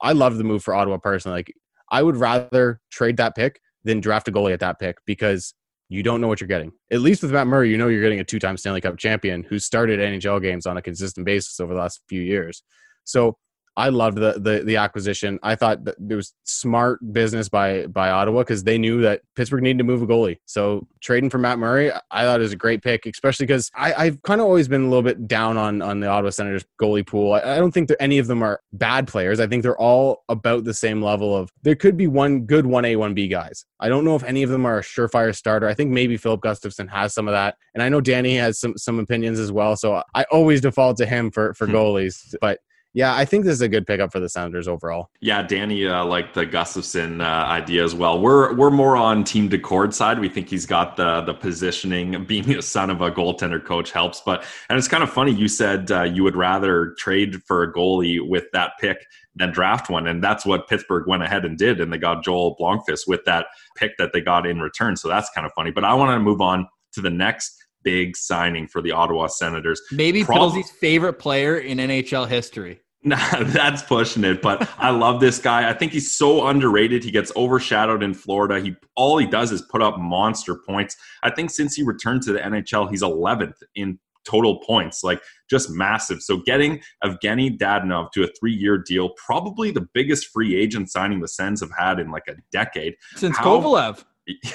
[0.00, 1.38] I love the move for Ottawa personally.
[1.38, 1.52] Like
[1.90, 5.54] I would rather trade that pick than draft a goalie at that pick because
[5.88, 6.72] you don't know what you're getting.
[6.92, 9.58] At least with Matt Murray, you know you're getting a two-time Stanley Cup champion who
[9.58, 12.62] started NHL games on a consistent basis over the last few years.
[13.04, 13.36] So
[13.80, 15.38] I loved the, the the acquisition.
[15.42, 19.62] I thought that it was smart business by by Ottawa because they knew that Pittsburgh
[19.62, 20.36] needed to move a goalie.
[20.44, 24.20] So trading for Matt Murray, I thought it was a great pick, especially because I've
[24.22, 27.32] kind of always been a little bit down on on the Ottawa Senators goalie pool.
[27.32, 29.40] I, I don't think that any of them are bad players.
[29.40, 31.50] I think they're all about the same level of.
[31.62, 33.64] There could be one good one A one B guys.
[33.80, 35.66] I don't know if any of them are a surefire starter.
[35.66, 38.76] I think maybe Filip Gustavsson has some of that, and I know Danny has some
[38.76, 39.74] some opinions as well.
[39.74, 41.74] So I always default to him for for hmm.
[41.74, 42.58] goalies, but
[42.92, 45.10] yeah, I think this is a good pickup for the Senators overall.
[45.20, 48.20] Yeah, Danny uh, liked the Gustavsson uh, idea as well.
[48.20, 50.18] We're we're more on Team Daccord side.
[50.18, 52.24] We think he's got the the positioning.
[52.30, 55.32] Being a son of a goaltender coach helps, but and it's kind of funny.
[55.32, 59.88] You said uh, you would rather trade for a goalie with that pick than draft
[59.88, 63.24] one, and that's what Pittsburgh went ahead and did, and they got Joel Blomqvist with
[63.24, 64.96] that pick that they got in return.
[64.96, 65.70] So that's kind of funny.
[65.70, 69.80] But I want to move on to the next big signing for the Ottawa Senators.
[69.92, 72.80] Maybe Prob- Pilsey's favorite player in NHL history.
[73.02, 74.42] Nah, that's pushing it.
[74.42, 75.68] But I love this guy.
[75.68, 77.04] I think he's so underrated.
[77.04, 78.60] He gets overshadowed in Florida.
[78.60, 80.96] He all he does is put up monster points.
[81.22, 85.70] I think since he returned to the NHL, he's 11th in total points, like just
[85.70, 86.20] massive.
[86.20, 91.28] So getting Evgeny Dadonov to a three-year deal, probably the biggest free agent signing the
[91.28, 92.96] Sens have had in like a decade.
[93.16, 94.04] Since How, Kovalev.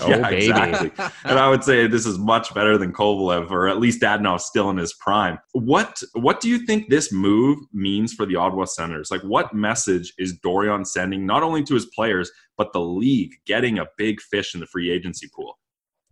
[0.00, 0.90] Oh, yeah, oh, exactly.
[1.24, 4.70] and I would say this is much better than Kovalev, or at least Dadonov still
[4.70, 5.38] in his prime.
[5.52, 9.10] What What do you think this move means for the Ottawa Senators?
[9.10, 13.78] Like, what message is Dorion sending not only to his players but the league getting
[13.78, 15.58] a big fish in the free agency pool?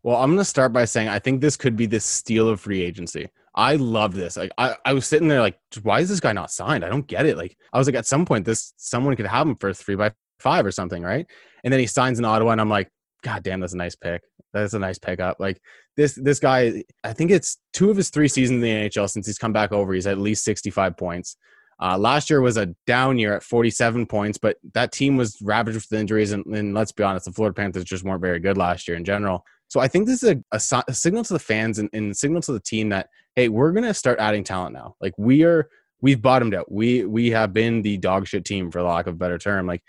[0.02, 2.60] Well, I'm going to start by saying I think this could be the steal of
[2.60, 3.28] free agency.
[3.54, 4.36] I love this.
[4.36, 6.84] Like I, I was sitting there like, why is this guy not signed?
[6.84, 7.36] I don't get it.
[7.36, 10.12] Like I was like, at some point, this someone could have him for three by
[10.40, 11.26] five or something, right?
[11.62, 12.90] And then he signs in Ottawa, and I'm like,
[13.22, 14.22] God damn, that's a nice pick.
[14.52, 15.38] That's a nice pickup.
[15.40, 15.60] Like
[15.96, 19.26] this this guy, I think it's two of his three seasons in the NHL since
[19.26, 19.92] he's come back over.
[19.92, 21.36] He's at least 65 points.
[21.80, 25.76] Uh, last year was a down year at 47 points, but that team was ravaged
[25.76, 26.30] with injuries.
[26.30, 29.04] And, and, let's be honest, the Florida Panthers just weren't very good last year in
[29.04, 29.44] general.
[29.66, 32.42] So I think this is a, a, a signal to the fans and, and signal
[32.42, 34.94] to the team that hey, we're gonna start adding talent now.
[35.00, 35.68] Like we are,
[36.00, 36.70] we've bottomed out.
[36.70, 39.66] We we have been the dog shit team for lack of a better term.
[39.66, 39.82] Like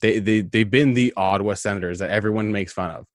[0.00, 3.06] they, they, they've been the Ottawa Senators that everyone makes fun of.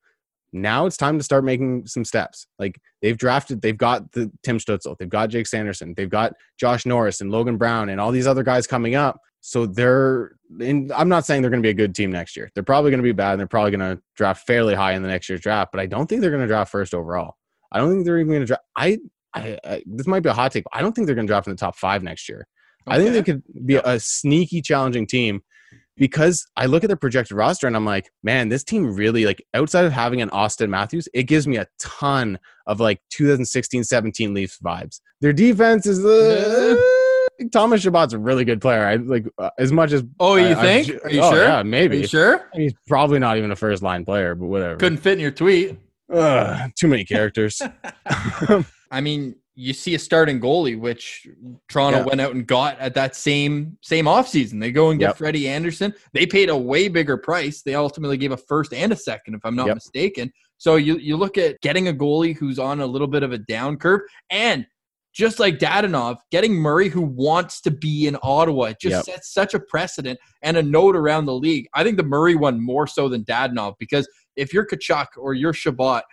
[0.52, 2.48] Now it's time to start making some steps.
[2.58, 6.86] Like they've drafted, they've got the Tim Stützle, they've got Jake Sanderson, they've got Josh
[6.86, 9.20] Norris and Logan Brown and all these other guys coming up.
[9.42, 12.50] So they're, in, I'm not saying they're going to be a good team next year.
[12.54, 15.04] They're probably going to be bad and they're probably going to draft fairly high in
[15.04, 17.36] the next year's draft, but I don't think they're going to draft first overall.
[17.72, 18.64] I don't think they're even going to draft.
[18.76, 18.98] I,
[19.36, 20.66] I, I, this might be a hot take.
[20.74, 22.48] I don't think they're going to draft in the top five next year.
[22.88, 22.98] Okay.
[22.98, 25.42] I think they could be a sneaky, challenging team
[26.00, 29.46] because I look at their projected roster and I'm like, man, this team really like
[29.54, 34.34] outside of having an Auston Matthews, it gives me a ton of like 2016 17
[34.34, 35.02] Leafs vibes.
[35.22, 36.76] Their defense is uh,
[37.52, 38.86] Thomas Chabot's a really good player.
[38.86, 40.90] I like uh, as much as Oh, you I, think?
[40.90, 41.44] I, Are you oh, sure?
[41.44, 41.98] Yeah, maybe.
[41.98, 42.50] Are you sure?
[42.54, 44.78] He's probably not even a first line player, but whatever.
[44.78, 45.78] Couldn't fit in your tweet.
[46.12, 47.62] Ugh, too many characters.
[48.92, 51.28] I mean, you see a starting goalie, which
[51.68, 52.06] Toronto yeah.
[52.06, 54.62] went out and got at that same same offseason.
[54.62, 55.18] They go and get yep.
[55.18, 55.94] Freddie Andersen.
[56.14, 57.62] They paid a way bigger price.
[57.62, 59.76] They ultimately gave a first and a second, if I'm not yep.
[59.76, 60.32] mistaken.
[60.58, 63.38] So you you look at getting a goalie who's on a little bit of a
[63.38, 64.66] down curve, and
[65.12, 69.04] just like Dadonov, getting Murray who wants to be in Ottawa it just yep.
[69.06, 71.68] sets such a precedent and a note around the league.
[71.74, 75.54] I think the Murray one more so than Dadonov because if you're Tkachuk or you're
[75.54, 76.04] Chabot–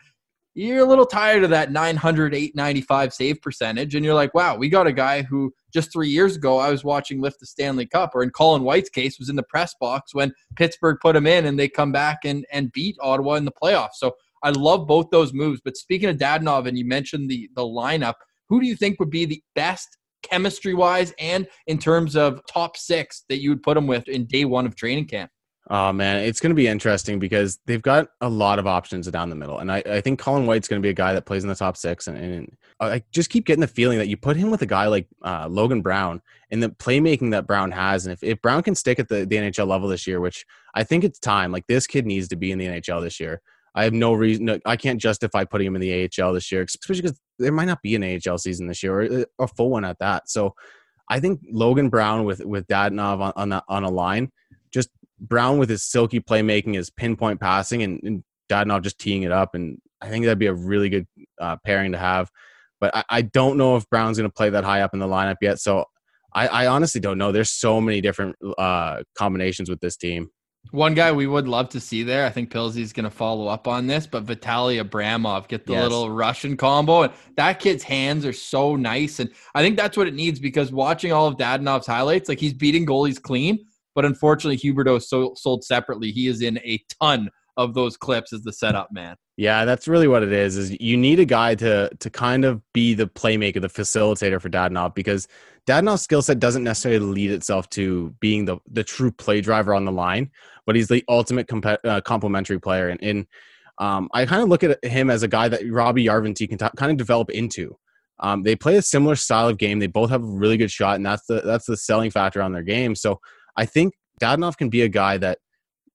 [0.56, 3.94] you're a little tired of that 900, 895 save percentage.
[3.94, 6.82] And you're like, wow, we got a guy who just three years ago I was
[6.82, 10.14] watching lift the Stanley Cup, or in Colin White's case, was in the press box
[10.14, 13.52] when Pittsburgh put him in and they come back and, and beat Ottawa in the
[13.52, 13.96] playoffs.
[13.96, 15.60] So I love both those moves.
[15.62, 18.14] But speaking of Dadonov, and you mentioned the, the lineup,
[18.48, 22.78] who do you think would be the best chemistry wise and in terms of top
[22.78, 25.30] six that you would put him with in day one of training camp?
[25.68, 29.30] Oh man, it's going to be interesting because they've got a lot of options down
[29.30, 31.42] the middle, and I, I think Colin White's going to be a guy that plays
[31.42, 34.36] in the top six, and, and, I just keep getting the feeling that you put
[34.36, 38.12] him with a guy like uh, Logan Brown and the playmaking that Brown has, and
[38.12, 41.02] if, if Brown can stick at the, the NHL level this year, which I think
[41.02, 43.40] it's time, like this kid needs to be in the NHL this year.
[43.74, 44.60] I have no reason.
[44.66, 47.82] I can't justify putting him in the AHL this year, especially because there might not
[47.82, 50.28] be an AHL season this year or uh, a full one at that.
[50.30, 50.54] So,
[51.08, 54.30] I think Logan Brown with with Dadonov on on, that, on a line
[54.72, 59.32] just Brown with his silky playmaking, his pinpoint passing, and, and Dadonov just teeing it
[59.32, 59.54] up.
[59.54, 61.06] And I think that'd be a really good
[61.40, 62.30] uh, pairing to have.
[62.80, 65.06] But I, I don't know if Brown's going to play that high up in the
[65.06, 65.58] lineup yet.
[65.58, 65.84] So
[66.34, 67.32] I, I honestly don't know.
[67.32, 70.28] There's so many different uh, combinations with this team.
[70.72, 73.68] One guy we would love to see there, I think Pilsey's going to follow up
[73.68, 75.82] on this, but Vitaly Abramov get the Yes.
[75.84, 80.08] little Russian combo, and that kid's hands are so nice, and I think that's what
[80.08, 83.64] it needs because watching all of Dadonov's highlights, like he's beating goalies clean,
[83.96, 86.12] but unfortunately Huberdeau so, sold separately.
[86.12, 89.16] He is in a ton of those clips as the setup man.
[89.36, 90.56] Yeah, that's really what it is.
[90.56, 94.48] Is you need a guy to to kind of be the playmaker, the facilitator for
[94.48, 95.26] Dadonov because
[95.66, 99.84] Dadonov's skill set doesn't necessarily lead itself to being the the true play driver on
[99.84, 100.30] the line,
[100.66, 102.88] but he's the ultimate comp- uh, complementary player.
[102.88, 103.26] And, and
[103.78, 106.76] um, I kind of look at him as a guy that Robbie Yarvin can t-
[106.76, 107.76] kind of develop into.
[108.20, 109.78] Um, they play a similar style of game.
[109.78, 112.52] They both have a really good shot, and that's the that's the selling factor on
[112.52, 112.94] their game.
[112.94, 113.20] So
[113.56, 115.38] I think Dadonov can be a guy that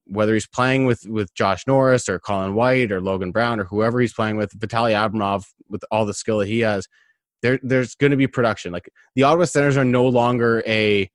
[0.05, 3.99] whether he's playing with with Josh Norris or Colin White or Logan Brown or whoever
[3.99, 6.87] he's playing with, Vitaly Abramov with all the skill that he has,
[7.41, 8.71] there there's going to be production.
[8.71, 11.09] Like the Ottawa Senators are no longer a,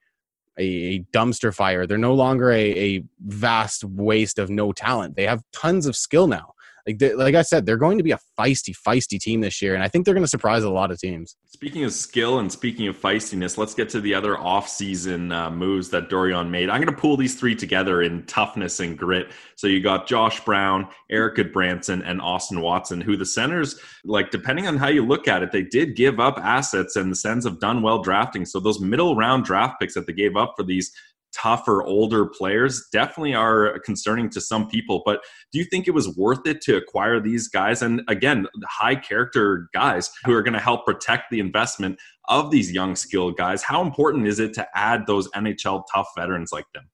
[0.59, 1.87] a dumpster fire.
[1.87, 5.16] They're no longer a, a vast waste of no talent.
[5.16, 6.54] They have tons of skill now.
[6.87, 9.75] Like they, like I said, they're going to be a feisty, feisty team this year,
[9.75, 11.37] and I think they're going to surprise a lot of teams.
[11.46, 15.88] Speaking of skill and speaking of feistiness, let's get to the other off-season uh, moves
[15.90, 16.68] that Dorion made.
[16.68, 19.33] I'm going to pull these three together in toughness and grit.
[19.57, 24.68] So you got Josh Brown, Eric Branson, and Austin Watson, who the Senators, like depending
[24.68, 27.59] on how you look at it, they did give up assets, and the Sens have
[27.59, 28.44] done well drafting.
[28.44, 30.92] So those middle round draft picks that they gave up for these
[31.37, 35.03] tougher, older players definitely are concerning to some people.
[35.05, 35.20] But
[35.53, 37.83] do you think it was worth it to acquire these guys?
[37.83, 42.72] And again, high character guys who are going to help protect the investment of these
[42.72, 43.62] young, skilled guys.
[43.62, 46.88] How important is it to add those NHL tough veterans like them?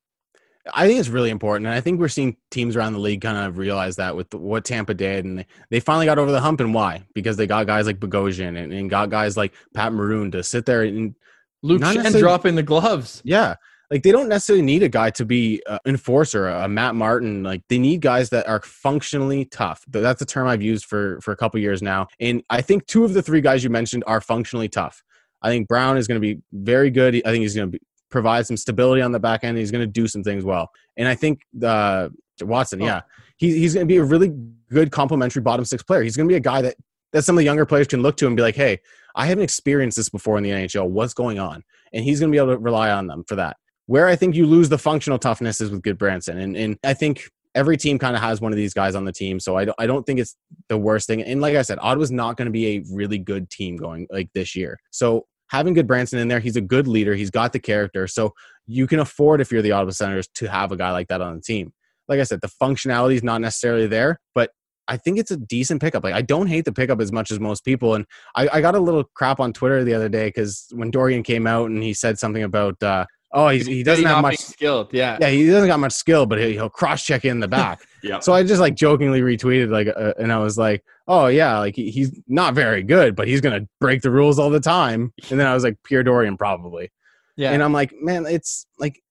[0.74, 3.36] I think it's really important, and I think we're seeing teams around the league kind
[3.36, 6.60] of realize that with what Tampa did, and they, they finally got over the hump.
[6.60, 7.02] And why?
[7.14, 10.64] Because they got guys like Bogosian and, and got guys like Pat Maroon to sit
[10.64, 11.16] there and
[11.64, 13.22] Luke Not Schenn necessarily- dropping the gloves.
[13.24, 13.56] Yeah.
[13.92, 17.42] Like they don't necessarily need a guy to be an enforcer, a Matt Martin.
[17.42, 19.84] Like they need guys that are functionally tough.
[19.86, 22.08] That's a term I've used for for a couple years now.
[22.18, 25.02] And I think two of the three guys you mentioned are functionally tough.
[25.42, 27.16] I think Brown is going to be very good.
[27.26, 27.78] I think he's going to
[28.08, 29.58] provide some stability on the back end.
[29.58, 30.70] He's going to do some things well.
[30.96, 32.08] And I think uh,
[32.40, 32.86] Watson, Oh.
[32.86, 33.02] yeah,
[33.36, 34.32] he, he's going to be a really
[34.70, 36.02] good complementary bottom six player.
[36.02, 36.76] He's going to be a guy that
[37.12, 38.80] that some of the younger players can look to and be like, hey,
[39.14, 40.88] I haven't experienced this before in the NHL.
[40.88, 41.62] What's going on?
[41.92, 43.58] And he's going to be able to rely on them for that.
[43.92, 46.42] Where I think you lose the functional toughness is with Gudbranson.
[46.42, 49.12] And, and I think every team kind of has one of these guys on the
[49.12, 49.38] team.
[49.38, 50.34] So I don't, I don't think it's
[50.70, 51.20] the worst thing.
[51.20, 54.30] And like I said, Ottawa's not going to be a really good team going like
[54.32, 54.78] this year.
[54.92, 57.14] So having Gudbranson in there, he's a good leader.
[57.14, 58.06] He's got the character.
[58.06, 58.32] So
[58.66, 61.34] you can afford, if you're the Ottawa Senators, to have a guy like that on
[61.34, 61.74] the team.
[62.08, 64.52] Like I said, the functionality is not necessarily there, but
[64.88, 66.02] I think it's a decent pickup.
[66.02, 67.94] Like I don't hate the pickup as much as most people.
[67.94, 71.22] And I, I got a little crap on Twitter the other day because when Dorion
[71.24, 74.38] came out and he said something about, uh, oh, he's, he doesn't have much.
[74.38, 74.88] skill.
[74.92, 75.18] Yeah.
[75.20, 77.80] Yeah, he doesn't got much skill, but he- he'll cross check in the back.
[78.02, 78.18] Yeah.
[78.20, 81.76] so I just like jokingly retweeted like, uh, and I was like, oh yeah, like
[81.76, 85.12] he, he's not very good, but he's gonna break the rules all the time.
[85.30, 86.90] And then I was like, Pierre Dorion probably.
[87.36, 87.52] Yeah.
[87.52, 89.02] And I'm like, man, it's like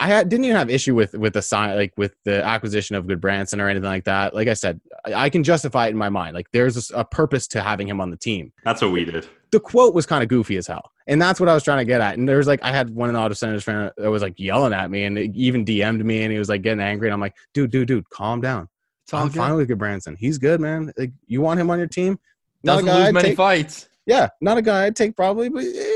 [0.00, 3.04] I had, didn't even have issue with with the sign like with the acquisition of
[3.04, 4.34] Gudbranson or anything like that.
[4.34, 6.34] Like I said, I, I can justify it in my mind.
[6.34, 8.50] Like there's a purpose to having him on the team.
[8.64, 9.28] That's what we did.
[9.52, 11.84] The quote was kind of goofy as hell, and that's what I was trying to
[11.84, 12.16] get at.
[12.16, 14.72] And there's like I had one of the Ottawa Senators fan that was like yelling
[14.72, 17.08] at me and even DM'd me, and he was like getting angry.
[17.08, 18.68] And I'm like, dude, dude, dude, calm down.
[19.04, 19.36] it's I'm good.
[19.36, 20.16] fine with Gudbranson.
[20.18, 20.92] He's good, man.
[20.96, 22.18] Like you want him on your team.
[22.64, 23.88] Doesn't a guy lose I'd many take, fights.
[24.06, 25.89] yeah, not a guy I'd take probably, but it's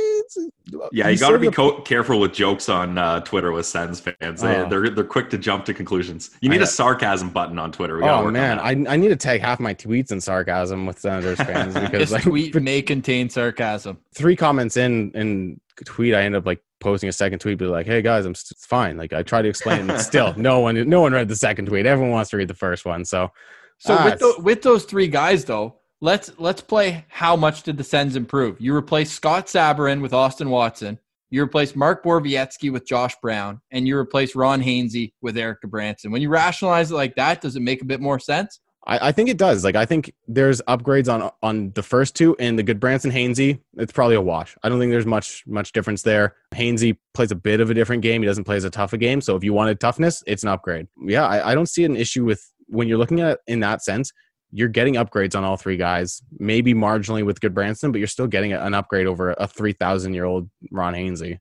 [0.93, 4.41] Yeah, you got to be co- careful with jokes on uh, Twitter with Sens fans.
[4.41, 4.69] They, Oh.
[4.69, 6.31] They're they're quick to jump to conclusions.
[6.41, 6.65] You need know.
[6.65, 7.97] a sarcasm button on Twitter.
[7.97, 8.59] We gotta Oh work man.
[8.59, 12.13] I, I need to tag half my tweets in sarcasm with Senators fans because This
[12.13, 13.99] like tweet may contain sarcasm.
[14.15, 17.87] three comments in in tweet, I end up like posting a second tweet, be like,
[17.87, 20.89] "Hey guys, I'm s- it's fine." Like I try to explain, and still no one
[20.89, 21.87] no one read the second tweet.
[21.87, 23.31] Everyone wants to read the first one, so
[23.79, 27.79] So Ah, with the, with those three guys though, let's let's play how much did
[27.79, 28.61] the Sens improve?
[28.61, 30.99] You replace Scott Sabourin with Austin Watson.
[31.31, 36.13] You replace Mark Borowiecki with Josh Brown, and you replace Ron Hainsey with Eric Branson.
[36.13, 38.61] When you rationalize it like that, does it make a bit more sense?
[38.87, 39.65] I, I think it does.
[39.65, 43.93] Like I think there's upgrades on on the first two, and the Gudbranson Hainsey, it's
[43.93, 44.55] probably a wash.
[44.63, 46.37] I don't think there's much much difference there.
[46.55, 48.21] Hainsey plays a bit of a different game.
[48.21, 49.23] He doesn't play as a tough a game.
[49.23, 50.87] So if you wanted toughness, it's an upgrade.
[51.03, 53.83] Yeah, I, I don't see an issue with when you're looking at it in that
[53.83, 54.13] sense.
[54.57, 56.23] You're getting upgrades on all three guys.
[56.39, 60.25] Maybe marginally with Gudbranson, but you're still getting an upgrade over a three thousand year
[60.25, 61.41] old Ron Hainsey.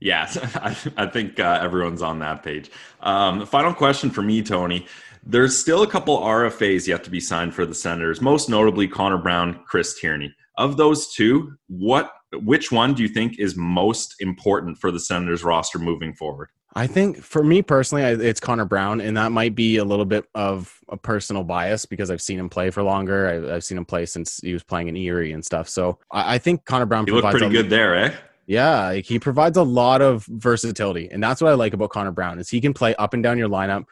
[0.00, 2.70] Yeah, I, I think uh, everyone's on that page.
[3.00, 4.86] Um, final question for me, Tony.
[5.22, 9.18] There's still a couple RFAs yet to be signed for the Senators, most notably Connor
[9.18, 10.34] Brown, Chris Tierney.
[10.56, 15.44] Of those two, what which one do you think is most important for the Senators
[15.44, 16.48] roster moving forward?
[16.74, 20.24] I think for me personally, it's Connor Brown, and that might be a little bit
[20.34, 23.28] of a personal bias because I've seen him play for longer.
[23.28, 25.68] I've, I've seen him play since he was playing in Erie and stuff.
[25.68, 27.06] So I, I think Connor Brown.
[27.06, 28.14] He looked pretty good there, eh?
[28.46, 32.12] Yeah, like he provides a lot of versatility, and that's what I like about Connor
[32.12, 33.84] Brown is he can play up and down your lineup.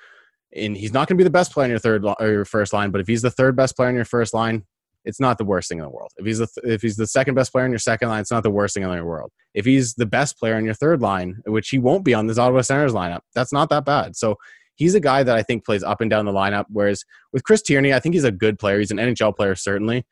[0.56, 2.72] And he's not going to be the best player in your third or your first
[2.72, 4.64] line, but if he's the third best player in your first line,
[5.09, 6.11] it's not the worst thing in the world.
[6.18, 8.42] If he's the if he's the second best player in your second line, it's not
[8.42, 9.32] the worst thing in the world.
[9.54, 12.36] If he's the best player in your third line, which he won't be on this
[12.36, 14.16] Ottawa Senators lineup, that's not that bad.
[14.16, 14.36] So
[14.76, 16.66] he's a guy that I think plays up and down the lineup.
[16.68, 18.78] Whereas with Chris Tierney, I think he's a good player.
[18.78, 20.04] He's an NHL player certainly,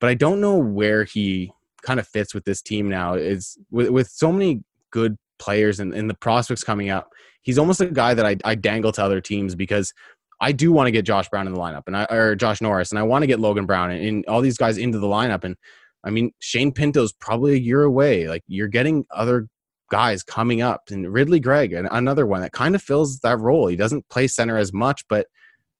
[0.00, 3.14] but I don't know where he kind of fits with this team now.
[3.14, 7.08] Is with with so many good players and, and the prospects coming up.
[7.42, 9.94] He's almost a guy that I, I dangle to other teams because
[10.40, 12.90] I do want to get Josh Brown in the lineup and I or Josh Norris
[12.90, 15.44] and I want to get Logan Brown and, and all these guys into the lineup.
[15.44, 15.56] And
[16.02, 18.26] I mean, Shane Pinto's probably a year away.
[18.26, 19.48] Like you're getting other
[19.90, 23.66] guys coming up and Ridly Greig, and another one that kind of fills that role.
[23.66, 25.26] He doesn't play center as much, but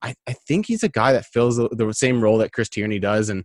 [0.03, 2.99] I, I think he's a guy that fills the, the same role that Chris Tierney
[2.99, 3.29] does.
[3.29, 3.45] And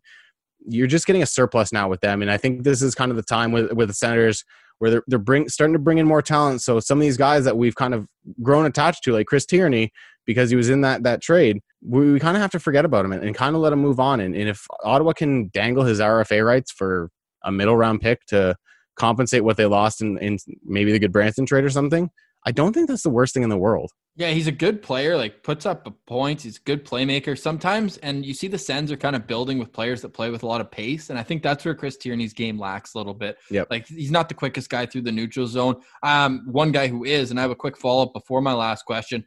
[0.68, 2.22] you're just getting a surplus now with them.
[2.22, 4.44] And I think this is kind of the time with, with the Senators
[4.80, 6.62] where they're, they're bring, starting to bring in more talent.
[6.62, 8.08] So some of these guys that we've kind of
[8.42, 9.92] grown attached to, like Chris Tierney,
[10.26, 13.06] because he was in that that trade, we, we kind of have to forget about
[13.06, 14.20] him and, and kind of let him move on.
[14.20, 17.10] And, and if Ottawa can dangle his RFA rights for
[17.44, 18.56] a middle round pick to
[18.96, 22.10] compensate what they lost in, in maybe the Gudbranson trade or something,
[22.46, 23.92] I don't think that's the worst thing in the world.
[24.18, 25.18] Yeah, he's a good player.
[25.18, 26.44] Like puts up points.
[26.44, 27.98] He's a good playmaker sometimes.
[27.98, 30.48] And you see the Sens are kind of building with players that play with a
[30.48, 31.10] lot of pace.
[31.10, 33.38] And I think that's where Chris Tierney's game lacks a little bit.
[33.50, 33.68] Yep.
[33.70, 35.82] Like he's not the quickest guy through the neutral zone.
[36.02, 38.86] Um, one guy who is, and I have a quick follow up before my last
[38.86, 39.26] question.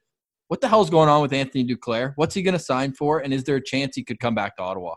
[0.49, 2.13] What the hell's going on with Anthony Duclair?
[2.17, 3.21] What's he going to sign for?
[3.21, 4.95] And is there a chance he could come back to Ottawa?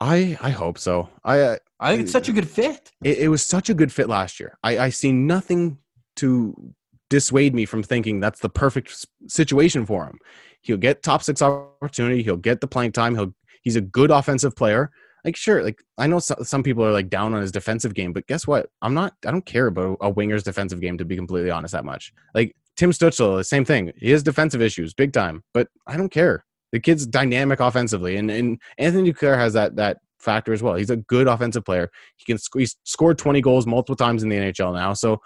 [0.00, 1.08] I I hope so.
[1.24, 2.90] I uh, I think it's such a good fit.
[3.04, 4.56] It, it was such a good fit last year.
[4.62, 5.78] I I see nothing
[6.16, 6.74] to
[7.10, 10.18] dissuade me from thinking that's the perfect situation for him.
[10.62, 12.22] He'll get top six opportunity.
[12.22, 13.14] He'll get the playing time.
[13.14, 14.90] He'll he's a good offensive player.
[15.22, 18.14] Like sure, like I know some, some people are like down on his defensive game,
[18.14, 18.70] but guess what?
[18.80, 19.14] I'm not.
[19.26, 22.14] I don't care about a winger's defensive game to be completely honest that much.
[22.34, 23.92] Like Tim Stützle, the same thing.
[23.98, 26.46] He has defensive issues, big time, but I don't care.
[26.72, 30.76] The kid's dynamic offensively, and and Anthony Duclair has that that factor as well.
[30.76, 31.90] He's a good offensive player.
[32.16, 34.94] He can he's scored 20 goals multiple times in the NHL now.
[34.94, 35.20] So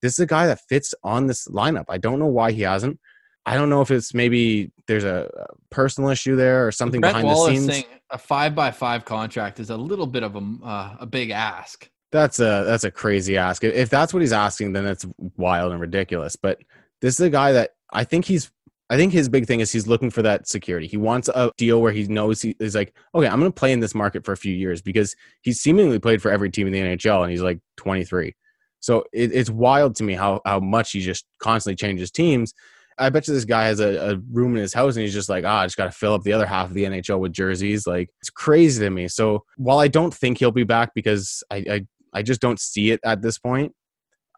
[0.00, 1.84] this is a guy that fits on this lineup.
[1.90, 2.98] I don't know why he hasn't.
[3.44, 5.28] I don't know if it's maybe there's a,
[5.70, 7.70] personal issue there or something Brett behind Wallace the scenes.
[7.70, 11.28] Saying a five by five contract is a little bit of a uh, a big
[11.28, 11.86] ask.
[12.12, 13.62] That's a that's a crazy ask.
[13.62, 15.04] If that's what he's asking, then it's
[15.36, 16.34] wild and ridiculous.
[16.36, 16.60] But
[17.04, 18.50] this is a guy that I think he's
[18.88, 20.86] I think his big thing is he's looking for that security.
[20.86, 23.72] He wants a deal where he knows he is like, okay, I'm going to play
[23.72, 26.72] in this market for a few years because he's seemingly played for every team in
[26.72, 28.34] the NHL and he's like 23.
[28.80, 32.54] So it, it's wild to me how how much he just constantly changes teams.
[32.98, 35.28] I bet you this guy has a, a room in his house and he's just
[35.28, 37.34] like, ah, I just got to fill up the other half of the NHL with
[37.34, 37.86] jerseys.
[37.86, 39.08] Like it's crazy to me.
[39.08, 42.92] So while I don't think he'll be back because I I, I just don't see
[42.92, 43.74] it at this point,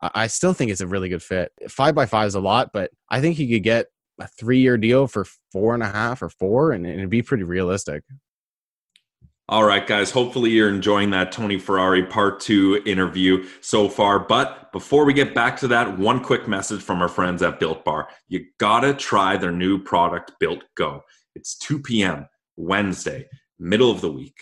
[0.02, 1.52] I, still think it's a really good fit.
[1.68, 3.86] Five by five is a lot, but I think he could get
[4.20, 7.22] a three year deal for four and a half or four, and, and it'd be
[7.22, 8.04] pretty realistic.
[9.48, 10.10] All right, guys.
[10.10, 14.18] Hopefully, you're enjoying that Tony Ferrari part two interview so far.
[14.18, 17.84] But before we get back to that, one quick message from our friends at Built
[17.84, 18.08] Bar.
[18.26, 21.02] You gotta try their new product, Built Go.
[21.36, 22.26] It's 2 p.m.
[22.56, 23.28] Wednesday,
[23.58, 24.36] middle of the week,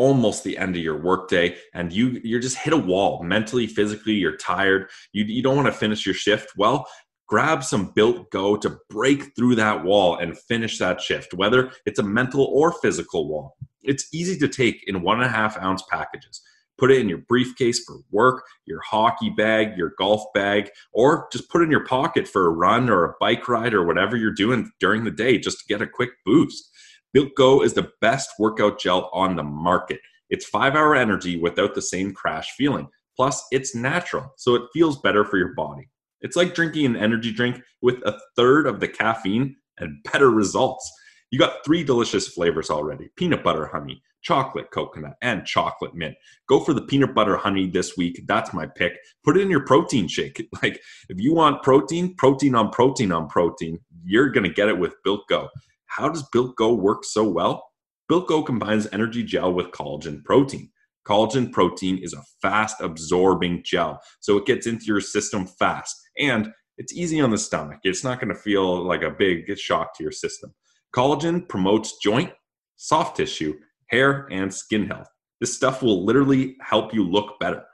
[0.00, 4.14] almost the end of your workday, and you you're just hit a wall mentally, physically.
[4.14, 4.88] You're tired.
[5.12, 6.56] You you don't want to finish your shift.
[6.56, 6.88] Well,
[7.26, 11.98] grab some Built Go to break through that wall and finish that shift, whether it's
[11.98, 13.56] a mental or physical wall.
[13.82, 16.40] It's easy to take in one and a half ounce packages.
[16.78, 21.50] Put it in your briefcase for work, your hockey bag, your golf bag, or just
[21.50, 24.32] put it in your pocket for a run or a bike ride or whatever you're
[24.32, 26.69] doing during the day just to get a quick boost.
[27.12, 30.00] Built Go is the best workout gel on the market.
[30.28, 32.88] It's five hour energy without the same crash feeling.
[33.16, 35.88] Plus, it's natural, so it feels better for your body.
[36.20, 40.90] It's like drinking an energy drink with a third of the caffeine and better results.
[41.30, 46.16] You got three delicious flavors already peanut butter honey, chocolate coconut, and chocolate mint.
[46.48, 48.22] Go for the peanut butter honey this week.
[48.26, 48.98] That's my pick.
[49.24, 50.48] Put it in your protein shake.
[50.62, 54.78] Like, if you want protein, protein on protein on protein, you're going to get it
[54.78, 55.48] with Built Go.
[55.90, 57.64] How does Built Go work so well?
[58.08, 60.70] Built Go combines energy gel with collagen protein.
[61.06, 66.52] Collagen protein is a fast absorbing gel, so it gets into your system fast and
[66.78, 67.80] it's easy on the stomach.
[67.82, 70.54] It's not going to feel like a big shock to your system.
[70.94, 72.32] Collagen promotes joint,
[72.76, 73.54] soft tissue,
[73.88, 75.08] hair, and skin health.
[75.40, 77.64] This stuff will literally help you look better.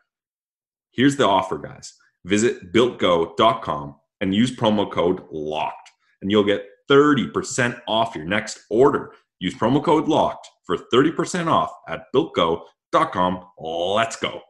[0.93, 1.93] Here's the offer, guys.
[2.25, 5.91] Visit builtgo.com and use promo code LOCKED,
[6.23, 9.13] and you'll get 30% off your next order.
[9.39, 13.45] Use promo code LOCKED for 30% off at builtgo.com.
[13.59, 14.41] Let's go.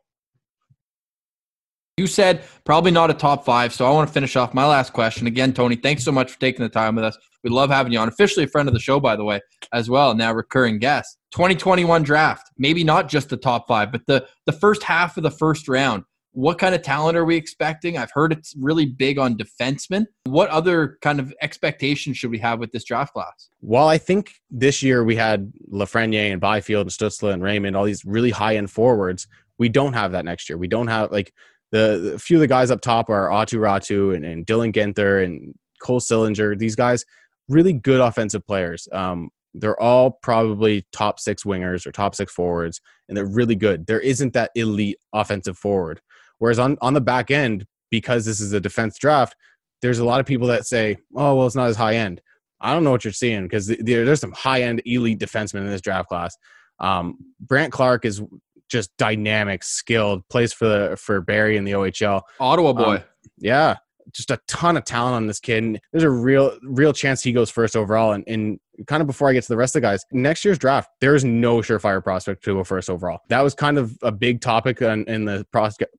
[1.97, 4.93] You said probably not a top five, so I want to finish off my last
[4.93, 5.27] question.
[5.27, 7.17] Again, Tony, thanks so much for taking the time with us.
[7.43, 8.09] We love having you on.
[8.09, 9.41] Officially a friend of the show, by the way,
[9.73, 10.15] as well.
[10.15, 11.17] Now recurring guest.
[11.31, 12.51] 2021 draft.
[12.59, 16.05] Maybe not just the top five, but the the first half of the first round.
[16.37, 17.97] What kind of talent are we expecting?
[17.97, 20.05] I've heard it's really big on defensemen.
[20.25, 23.49] What other kind of expectations should we have with this draft class?
[23.63, 27.87] Well, I think this year we had Lafreniere and Byfield and Stützle and Raymond, all
[27.87, 29.27] these really high end forwards.
[29.57, 30.59] We don't have that next year.
[30.59, 31.33] We don't have like
[31.73, 35.25] the, the few of the guys up top are Aatu Räty and, and Dylan Guenther
[35.25, 36.59] and Cole Sillinger.
[36.59, 37.03] These guys,
[37.49, 38.87] really good offensive players.
[38.93, 43.87] Um, they're all probably top six wingers or top six forwards, and they're really good.
[43.87, 46.03] There isn't that elite offensive forward.
[46.39, 49.37] Whereas on, on the back end, because this is a defense draft,
[49.83, 52.21] there's a lot of people that say, oh, well, it's not as high end.
[52.61, 55.83] I don't know what you're seeing because there's some high end elite defensemen in this
[55.83, 56.37] draft class.
[56.79, 58.23] Um, Brandt Clarke is
[58.69, 62.23] just dynamic, skilled, plays for the for Barrie in the OHL.
[62.41, 62.97] Ottawa boy.
[62.97, 63.03] Um,
[63.39, 63.77] yeah,
[64.13, 65.65] just a ton of talent on this kid.
[65.65, 68.13] And there's a real real chance he goes first overall.
[68.13, 70.59] And, and kind of before I get to the rest of the guys, next year's
[70.59, 73.21] draft, there is no surefire prospect to go first overall.
[73.29, 75.47] That was kind of a big topic in, in the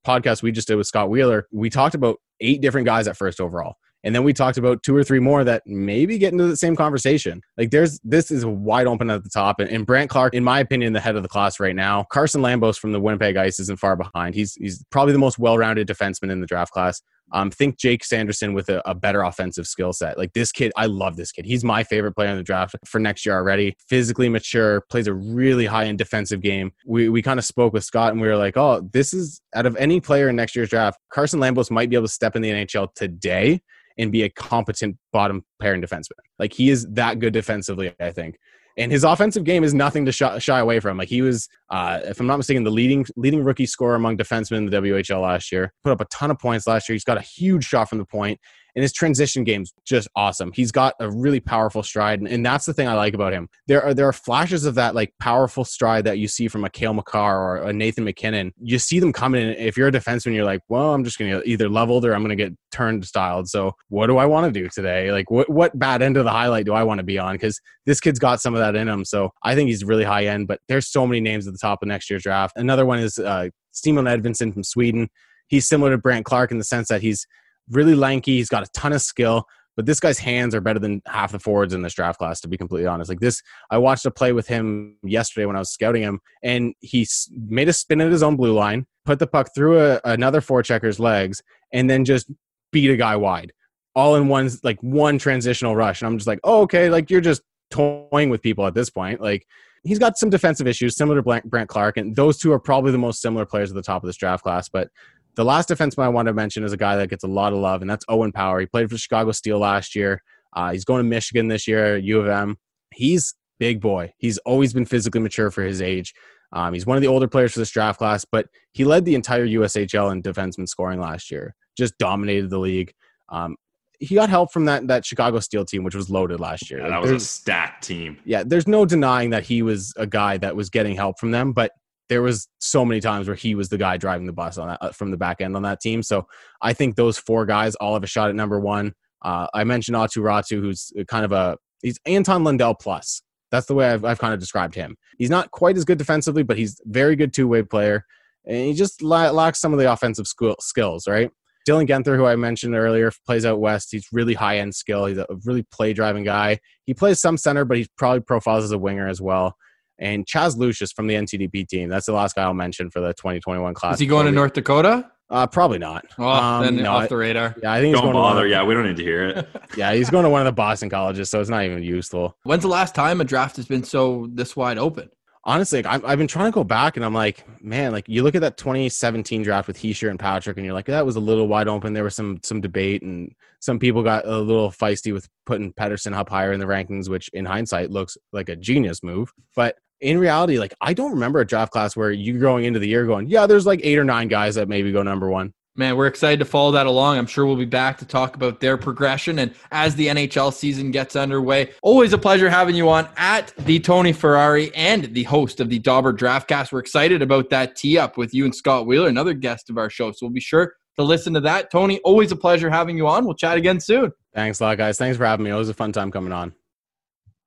[0.05, 1.47] podcast we just did with Scott Wheeler.
[1.51, 3.75] We talked about eight different guys at first overall.
[4.03, 6.75] And then we talked about two or three more that maybe get into the same
[6.75, 7.41] conversation.
[7.57, 9.59] Like there's this is wide open at the top.
[9.59, 12.05] And, and Brandt Clarke, in my opinion, the head of the class right now.
[12.11, 14.35] Carson Lambos from the Winnipeg Ice isn't far behind.
[14.35, 17.01] He's he's probably the most well-rounded defenseman in the draft class.
[17.33, 20.17] Um, think Jake Sanderson with a, a better offensive skill set.
[20.17, 21.45] Like this kid, I love this kid.
[21.45, 23.75] He's my favorite player in the draft for next year already.
[23.89, 26.71] Physically mature, plays a really high end defensive game.
[26.85, 29.65] We we kind of spoke with Scott and we were like, oh, this is out
[29.65, 32.41] of any player in next year's draft, Carson Lambos might be able to step in
[32.41, 33.61] the NHL today
[33.97, 36.19] and be a competent bottom pairing defenseman.
[36.39, 38.37] Like he is that good defensively, I think.
[38.77, 40.97] And his offensive game is nothing to shy, shy away from.
[40.97, 44.57] Like he was, uh, if I'm not mistaken, the leading leading rookie scorer among defensemen
[44.57, 45.73] in the WHL last year.
[45.83, 46.93] Put up a ton of points last year.
[46.93, 48.39] He's got a huge shot from the point,
[48.77, 50.51] and his transition game's just awesome.
[50.53, 53.49] He's got a really powerful stride, and, and that's the thing I like about him.
[53.65, 56.69] There are there are flashes of that like powerful stride that you see from a
[56.69, 58.53] Cale Makar or a Nathan MacKinnon.
[58.61, 59.55] You see them coming in.
[59.55, 62.35] If you're a defenseman, you're like, well, I'm just to either leveled or I'm to
[62.35, 63.49] get turned styled.
[63.49, 65.11] So what do I want to do today?
[65.11, 67.33] Like what what bad end of the highlight do I want to be on?
[67.33, 69.05] Because this kid's got some of that in him.
[69.05, 70.47] So I think he's really high end.
[70.47, 72.53] But there's so many names at the top of next year's draft.
[72.57, 75.09] Another one is uh, Simon Edvinsson from Sweden.
[75.47, 77.25] He's similar to Brandt Clarke in the sense that he's
[77.69, 78.37] really lanky.
[78.37, 79.45] He's got a ton of skill,
[79.75, 82.47] but this guy's hands are better than half the forwards in this draft class, to
[82.47, 83.09] be completely honest.
[83.09, 86.73] Like this, I watched a play with him yesterday when I was scouting him, and
[86.79, 90.41] he made a spin at his own blue line, put the puck through a, another
[90.41, 92.31] forechecker's legs, and then just
[92.71, 93.53] beat a guy wide,
[93.95, 96.01] all in one like one transitional rush.
[96.01, 99.21] And I'm just like, oh, okay, like you're just toying with people at this point.
[99.21, 99.45] Like
[99.83, 102.97] he's got some defensive issues similar to Brandt Clarke, and those two are probably the
[102.97, 104.69] most similar players at the top of this draft class.
[104.69, 104.89] But
[105.37, 107.59] the last defenseman I want to mention is a guy that gets a lot of
[107.59, 108.59] love, and that's Owen Power.
[108.59, 110.23] He played for Chicago Steel last year.
[110.51, 112.57] Uh, he's going to Michigan this year, U of M.
[112.91, 114.11] He's big boy.
[114.17, 116.13] He's always been physically mature for his age.
[116.53, 119.13] Um, he's one of the older players for this draft class, but he led the
[119.13, 121.53] entire USHL in defenseman scoring last year.
[121.77, 122.91] Just dominated the league.
[123.29, 123.57] Um,
[123.99, 126.79] he got help from that that Chicago Steel team, which was loaded last year.
[126.79, 128.17] Yeah, that was there's, a stacked team.
[128.25, 131.51] Yeah, there's no denying that he was a guy that was getting help from them,
[131.51, 131.71] but
[132.09, 134.77] there was so many times where he was the guy driving the bus on that
[134.81, 136.01] uh, from the back end on that team.
[136.01, 136.27] So
[136.61, 138.93] I think those four guys all have a shot at number one.
[139.21, 143.21] Uh, I mentioned Aatu Räty, who's kind of a he's Anton Lundell plus.
[143.51, 144.97] That's the way I've, I've kind of described him.
[145.17, 148.05] He's not quite as good defensively, but he's very good two way player,
[148.45, 151.07] and he just la- lacks some of the offensive school, skills.
[151.07, 151.31] Right.
[151.67, 153.89] Dylan Guenther, who I mentioned earlier, plays out west.
[153.91, 155.05] He's really high end skill.
[155.05, 156.59] He's a really play driving guy.
[156.85, 159.57] He plays some center, but he probably profiles as a winger as well
[159.99, 161.89] and Chaz Lucius from the NTDP team.
[161.89, 163.95] That's the last guy I'll mention for the 2021 class.
[163.95, 165.11] Is he going to North Dakota?
[165.29, 166.05] Uh, probably not.
[166.17, 167.53] Oh, um, then no, off the radar.
[167.61, 168.47] Yeah, I think don't bother.
[168.47, 169.47] yeah, we don't need to hear it.
[169.77, 172.37] yeah, he's going to one of the Boston colleges, so it's not even useful.
[172.43, 175.09] When's the last time a draft has been so this wide open?
[175.43, 178.35] Honestly, like, I've been trying to go back, and I'm like, man, like you look
[178.35, 181.47] at that 2017 draft with Hischier and Patrick, and you're like, that was a little
[181.47, 181.93] wide open.
[181.93, 186.13] There was some some debate, and some people got a little feisty with putting Pettersson
[186.13, 189.31] up higher in the rankings, which in hindsight looks like a genius move.
[189.55, 192.87] But in reality, like I don't remember a draft class where you going into the
[192.87, 195.53] year going, yeah, there's like eight or nine guys that maybe go number one.
[195.75, 197.19] Man, we're excited to follow that along.
[197.19, 200.89] I'm sure we'll be back to talk about their progression and as the NHL season
[200.89, 201.71] gets underway.
[201.83, 205.77] Always a pleasure having you on at the Tony Ferrari and the host of the
[205.77, 206.71] Dobber Draftcast.
[206.71, 209.91] We're excited about that tee up with you and Scott Wheeler, another guest of our
[209.91, 210.11] show.
[210.11, 211.69] So we'll be sure to listen to that.
[211.69, 213.25] Tony, always a pleasure having you on.
[213.25, 214.11] We'll chat again soon.
[214.33, 214.97] Thanks a lot, guys.
[214.97, 215.51] Thanks for having me.
[215.51, 216.53] It was a fun time coming on.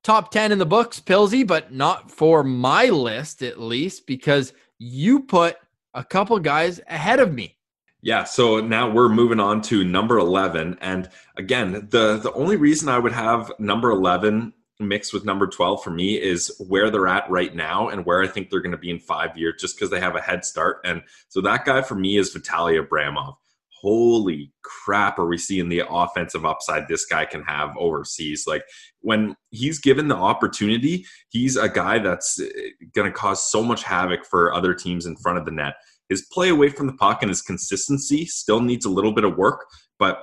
[0.02, 5.20] Top 10 in the books, Pilsy, but not for my list at least, because you
[5.20, 5.56] put
[5.92, 7.56] a couple guys ahead of me.
[8.02, 12.88] Yeah, so now we're moving on to number 11 and again, the the only reason
[12.88, 17.30] I would have number 11 mixed with number 12 for me is where they're at
[17.30, 19.90] right now and where I think they're going to be in 5 years just cuz
[19.90, 23.36] they have a head start and so that guy for me is Vitaly Abramov.
[23.80, 28.44] Holy crap, are we seeing the offensive upside this guy can have overseas?
[28.46, 28.62] Like
[29.00, 32.46] when he's given the opportunity, he's a guy that's uh,
[32.94, 35.74] going to cause so much havoc for other teams in front of the net
[36.10, 39.36] his play away from the puck and his consistency still needs a little bit of
[39.36, 39.64] work,
[39.98, 40.20] but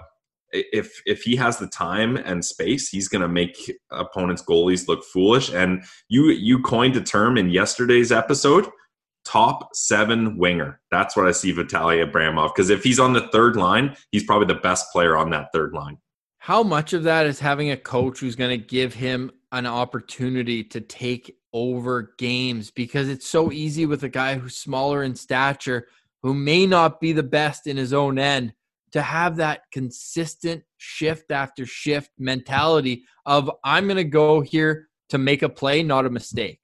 [0.52, 5.04] if if he has the time and space, he's going to make opponents' goalies look
[5.04, 5.52] foolish.
[5.52, 8.68] And you you coined a term in yesterday's episode,
[9.28, 10.80] top seven winger.
[10.90, 12.56] That's what I see Vitaly Abramov.
[12.56, 15.74] Because if he's on the third line, he's probably the best player on that third
[15.74, 15.98] line.
[16.40, 20.64] How much of that is having a coach who's going to give him an opportunity
[20.64, 25.88] to take over games because it's so easy with a guy who's smaller in stature,
[26.24, 28.54] who may not be the best in his own end,
[28.92, 35.18] to have that consistent shift after shift mentality of I'm going to go here to
[35.18, 36.62] make a play, not a mistake.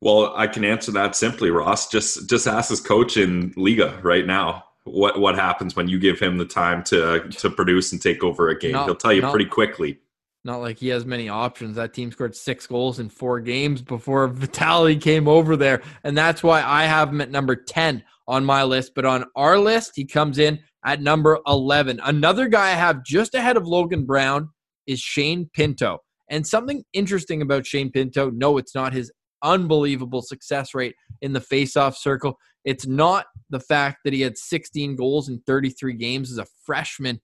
[0.00, 1.88] Well, I can answer that simply, Ross.
[1.88, 4.64] Just just ask his coach in Liiga right now.
[4.84, 8.48] What what happens when you give him the time to to produce and take over
[8.48, 8.72] a game?
[8.72, 9.98] Not, He'll tell you not, pretty quickly.
[10.44, 11.76] Not like he has many options.
[11.76, 15.80] That team scored six goals in four games before Vitaly came over there.
[16.04, 18.92] And that's why I have him at number 10 on my list.
[18.94, 21.98] But on our list, he comes in at number 11.
[22.04, 24.50] Another guy I have just ahead of Logan Brown
[24.86, 26.00] is Shane Pinto.
[26.28, 29.10] And something interesting about Shane Pinto no, it's not his
[29.44, 32.38] unbelievable success rate in the faceoff circle.
[32.64, 37.20] It's not the fact that he had 16 goals in 33 games as a freshman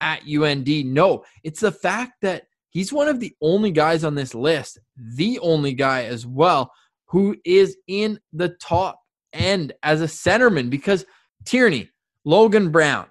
[0.00, 0.68] at UND.
[0.86, 2.44] No, it's the fact that
[2.74, 6.72] He's one of the only guys on this list, the only guy as well,
[7.06, 9.00] who is in the top
[9.32, 11.06] end as a centerman because
[11.44, 11.88] Tierney,
[12.24, 13.06] Logan Brown,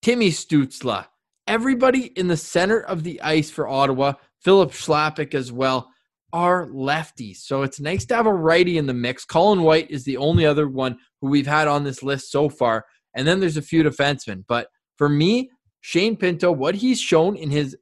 [0.00, 1.06] Timmy Stützle,
[1.48, 5.90] everybody in the center of the ice for Ottawa, Filip Chlapik as well,
[6.34, 7.36] are lefties.
[7.36, 9.24] So it's nice to have a righty in the mix.
[9.24, 12.84] Colin White is the only other one who we've had on this list so far.
[13.14, 14.44] And then there's a few defensemen.
[14.48, 14.66] But
[14.98, 17.76] for me, Shane Pinto, what he's shown in his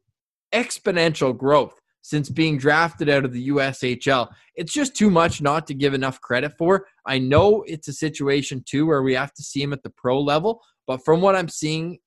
[0.52, 4.28] exponential growth since being drafted out of the USHL.
[4.54, 6.86] It's just too much not to give enough credit for.
[7.06, 10.20] I know it's a situation too where we have to see him at the pro
[10.20, 11.98] level, but from what I'm seeing,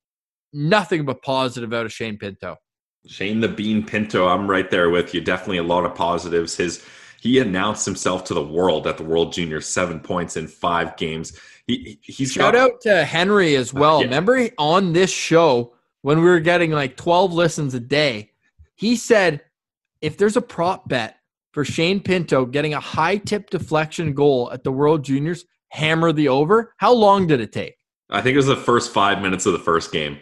[0.54, 2.58] nothing but positive out of Shane Pinto.
[3.08, 5.22] Shane the Bean Pinto, I'm right there with you.
[5.22, 6.56] Definitely a lot of positives.
[6.56, 6.84] His
[7.22, 11.40] he announced himself to the world at the World Junior, seven points in five games.
[11.68, 14.00] He he's shout got, out to Henry as uh, well.
[14.00, 14.06] Yeah.
[14.06, 18.32] Remember on this show when we were getting like 12 listens a day,
[18.76, 19.42] he said
[20.02, 21.18] if there's a prop bet
[21.52, 26.28] for Shane Pinto getting a high tip deflection goal at the World Juniors, hammer the
[26.28, 26.74] over.
[26.78, 27.78] How long did it take?
[28.10, 30.20] I think it was the first five minutes of the first game.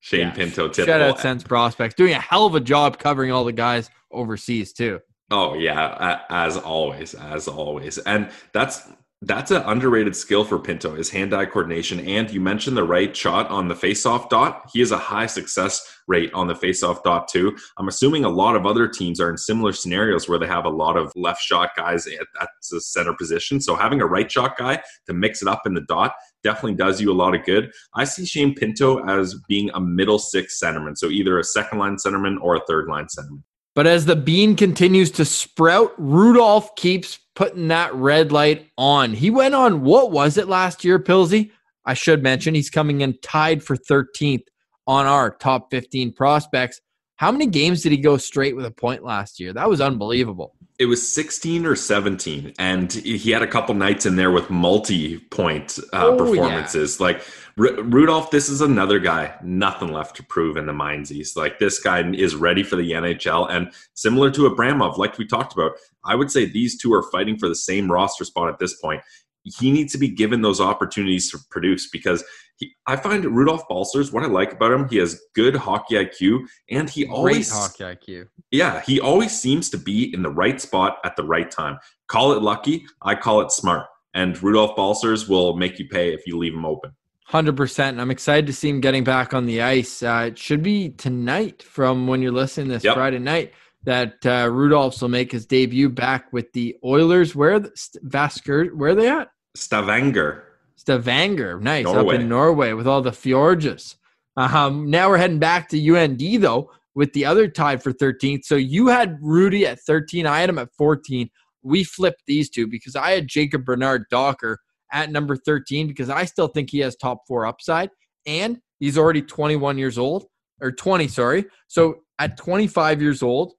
[0.00, 0.86] Shane yeah, Pinto tip.
[0.86, 4.72] Shout out Sens Prospects doing a hell of a job covering all the guys overseas
[4.72, 5.00] too.
[5.30, 8.88] Oh yeah, as always, as always, and that's
[9.22, 12.00] that's an underrated skill for Pinto is hand-eye coordination.
[12.00, 14.70] And you mentioned the right shot on the face-off dot.
[14.72, 17.54] He has a high success rate on the face-off dot too.
[17.76, 20.70] I'm assuming a lot of other teams are in similar scenarios where they have a
[20.70, 23.60] lot of left shot guys at, at the center position.
[23.60, 27.00] So having a right shot guy to mix it up in the dot definitely does
[27.00, 27.70] you a lot of good.
[27.94, 31.96] I see Shane Pinto as being a middle six centerman, so either a second line
[31.96, 33.42] centerman or a third line centerman.
[33.74, 39.12] But as the bean continues to sprout, Rudolph keeps putting that red light on.
[39.12, 41.52] He went on, what was it last year, Pilsy?
[41.84, 44.42] I should mention he's coming in tied for 13th
[44.86, 46.80] on our top 15 prospects.
[47.20, 49.52] How many games did he go straight with a point last year?
[49.52, 54.16] That was unbelievable it was 16 or 17 and he had a couple nights in
[54.16, 57.06] there with multi-point uh, oh, performances yeah.
[57.06, 57.22] like
[57.58, 61.78] R- rudolph this is another guy nothing left to prove in the mindsies like this
[61.78, 65.72] guy is ready for the nhl and similar to abramov like we talked about
[66.06, 69.02] i would say these two are fighting for the same roster spot at this point
[69.42, 72.24] he needs to be given those opportunities to produce because
[72.60, 76.40] he, I find Rudolph Balcers, what I like about him, he has good hockey IQ
[76.70, 78.28] and he always Great hockey IQ.
[78.50, 81.78] Yeah, he always seems to be in the right spot at the right time.
[82.06, 83.86] Call it lucky, I call it smart.
[84.12, 86.92] And Rudolph Balcers will make you pay if you leave him open.
[87.30, 87.98] 100%.
[87.98, 90.02] I'm excited to see him getting back on the ice.
[90.02, 92.94] Uh, it should be tonight from when you're listening this yep.
[92.94, 93.54] Friday night
[93.84, 97.34] that uh, Rudolfs will make his debut back with the Oilers.
[97.34, 97.70] Where the
[98.04, 98.74] Vasker?
[98.74, 99.30] Where are they at?
[99.54, 100.49] Stavanger.
[100.80, 102.14] Stavanger, nice Norway.
[102.14, 103.96] up in Norway with all the fjords.
[104.38, 108.44] Um, now we're heading back to UND though with the other tie for 13th.
[108.44, 110.24] So you had Rudy at 13.
[110.24, 111.28] I had him at 14.
[111.62, 114.58] We flipped these two because I had Jacob Bernard Docker
[114.90, 117.90] at number 13 because I still think he has top four upside
[118.24, 120.24] and he's already 21 years old
[120.62, 121.44] or 20, sorry.
[121.68, 123.52] So at 25 years old,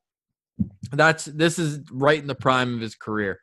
[0.91, 3.39] that's this is right in the prime of his career.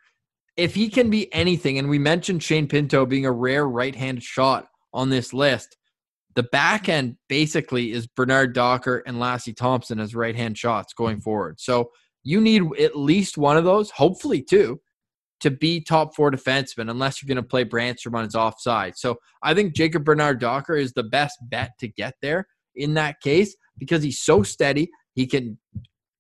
[0.59, 4.23] If he can be anything, and we mentioned Shane Pinto being a rare right hand
[4.23, 5.77] shot on this list,
[6.35, 11.21] the back end basically is Bernard Docker and Lassi Thomson as right hand shots going
[11.21, 11.61] forward.
[11.61, 11.91] So
[12.25, 14.81] you need at least one of those, hopefully two,
[15.41, 18.97] to be top four defenseman unless you're going to play Brannstrom on his offside.
[18.97, 23.21] So I think Jacob Bernard Docker is the best bet to get there in that
[23.21, 24.91] case because he's so steady.
[25.15, 25.59] He can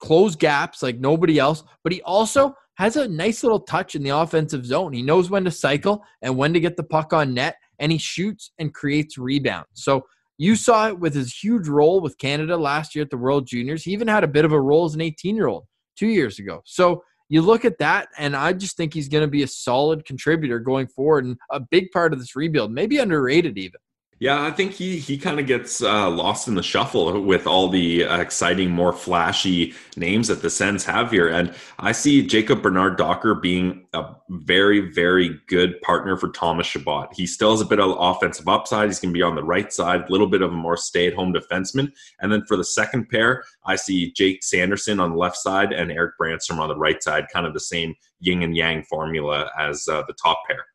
[0.00, 4.10] close gaps like nobody else, but he also has a nice little touch in the
[4.10, 4.92] offensive zone.
[4.92, 7.98] He knows when to cycle and when to get the puck on net and he
[7.98, 9.68] shoots and creates rebounds.
[9.74, 10.06] So
[10.38, 13.82] you saw it with his huge role with Canada last year at the World Juniors.
[13.82, 15.66] He even had a bit of a role as an 18 year old
[15.96, 16.62] two years ago.
[16.64, 20.04] So you look at that, and I just think he's going to be a solid
[20.04, 23.80] contributor going forward and a big part of this rebuild, maybe underrated even.
[24.20, 27.68] Yeah, I think he he kind of gets uh, lost in the shuffle with all
[27.68, 32.60] the uh, exciting, more flashy names that the Sens have here, and I see Jacob
[32.60, 37.10] Bernard Docker being a very, very good partner for Thomas Chabot.
[37.14, 38.88] He still has a bit of offensive upside.
[38.88, 41.32] He's going to be on the right side, a little bit of a more stay-at-home
[41.32, 45.72] defenseman, and then for the second pair, I see Jake Sanderson on the left side
[45.72, 49.48] and Erik Brannstrom on the right side, kind of the same yin and yang formula
[49.56, 50.66] as uh, the top pair.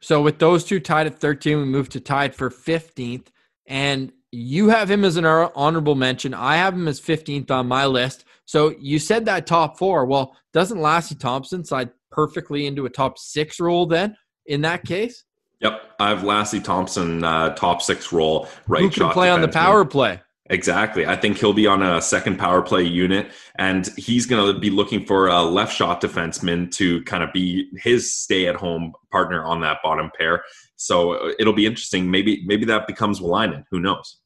[0.00, 3.26] So with those two tied at 13, we move to tied for 15th.
[3.66, 6.34] And you have him as an honorable mention.
[6.34, 8.24] I have him as 15th on my list.
[8.44, 10.06] So you said that top four.
[10.06, 15.24] Well, doesn't Lassi Thomson slide perfectly into a top six role then in that case?
[15.60, 15.82] Yep.
[16.00, 19.84] I have Lassi Thomson, uh, top six role right Who can play on the power
[19.84, 20.20] play?
[20.50, 21.06] Exactly.
[21.06, 24.68] I think he'll be on a second power play unit, and he's going to be
[24.68, 29.44] looking for a left shot defenseman to kind of be his stay at home partner
[29.44, 30.42] on that bottom pair.
[30.74, 32.10] So uh, it'll be interesting.
[32.10, 33.64] Maybe maybe that becomes Wolanin.
[33.70, 34.18] Who knows?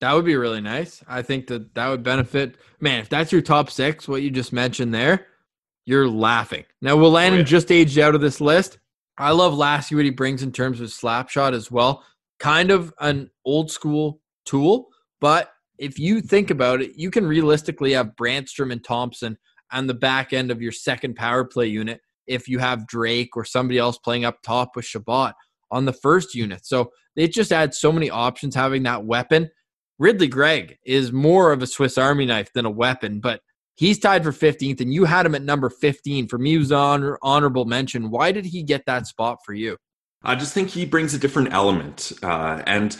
[0.00, 1.00] That would be really nice.
[1.06, 2.56] I think that that would benefit.
[2.80, 5.28] Man, if that's your top six, what you just mentioned there,
[5.86, 6.64] you're laughing.
[6.80, 7.42] Now, Wolanin oh, yeah.
[7.44, 8.78] just aged out of this list.
[9.16, 12.02] I love Lassi what he brings in terms of slap shot as well.
[12.40, 14.88] Kind of an old school tool
[15.22, 15.51] but
[15.82, 19.36] if you think about it, you can realistically have Brannstrom and Thomson
[19.72, 23.44] on the back end of your second power play unit if you have Drake or
[23.44, 25.32] somebody else playing up top with Chabot
[25.72, 26.64] on the first unit.
[26.64, 29.50] So it just adds so many options having that weapon.
[29.98, 33.40] Ridly Greig is more of a Swiss Army knife than a weapon, but
[33.74, 36.28] he's tied for 15th, and you had him at number 15.
[36.28, 38.10] For me, was on honorable mention.
[38.10, 39.78] Why did he get that spot for you?
[40.22, 42.12] I just think he brings a different element.
[42.22, 42.96] Uh, and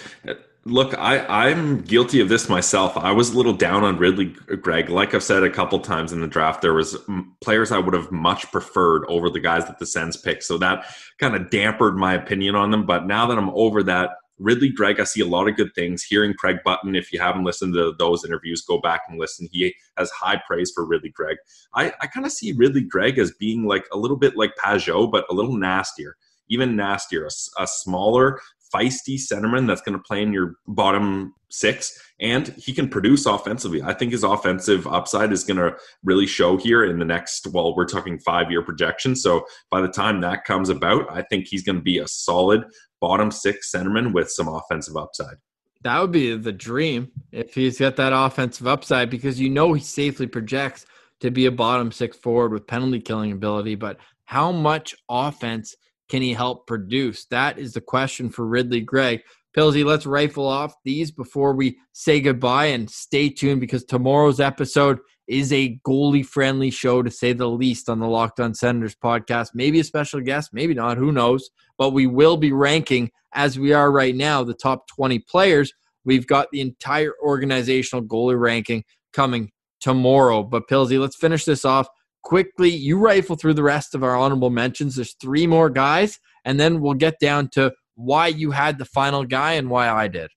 [0.64, 2.96] Look, I, I'm guilty of this myself.
[2.96, 4.90] I was a little down on Ridly Greig.
[4.90, 6.96] Like I've said a couple times in the draft, there was
[7.40, 10.44] players I would have much preferred over the guys that the Sens picked.
[10.44, 10.86] So that
[11.18, 12.86] kind of dampened my opinion on them.
[12.86, 16.04] But now that I'm over that, Ridly Greig, I see a lot of good things.
[16.04, 19.48] Hearing Craig Button, if you haven't listened to those interviews, go back and listen.
[19.50, 21.38] He has high praise for Ridly Greig.
[21.74, 25.10] I, I kind of see Ridly Greig as being like a little bit like Pageau,
[25.10, 26.16] but a little nastier
[26.48, 28.40] even nastier, a, a, smaller,
[28.74, 33.82] feisty centerman that's going to play in your bottom six, and he can produce offensively.
[33.82, 37.76] I think his offensive upside is going to really show here in the next, well,
[37.76, 39.14] we're talking five year projection.
[39.14, 42.64] So by the time that comes about, I think he's going to be a solid
[43.00, 45.36] bottom six centerman with some offensive upside.
[45.82, 49.82] That would be the dream if he's got that offensive upside because you know he
[49.82, 50.86] safely projects
[51.20, 53.74] to be a bottom six forward with penalty killing ability.
[53.74, 55.74] But how much offense
[56.12, 57.24] can he help produce?
[57.30, 59.22] That is the question for Ridly Greig.
[59.56, 64.98] Pilsy, let's rifle off these before we say goodbye and stay tuned because tomorrow's episode
[65.26, 69.52] is a goalie friendly show to say the least on the Locked On Senators podcast.
[69.54, 71.48] Maybe a special guest, maybe not, who knows?
[71.78, 75.72] But we will be ranking, as we are right now, the top 20 players.
[76.04, 78.84] We've got the entire organizational goalie ranking
[79.14, 79.50] coming
[79.80, 80.42] tomorrow.
[80.42, 81.88] But Pilsy, let's finish this off
[82.22, 84.96] quickly you rifle through the rest of our honorable mentions.
[84.96, 89.24] There's three more guys, and then we'll get down to why you had the final
[89.24, 90.30] guy and why I did.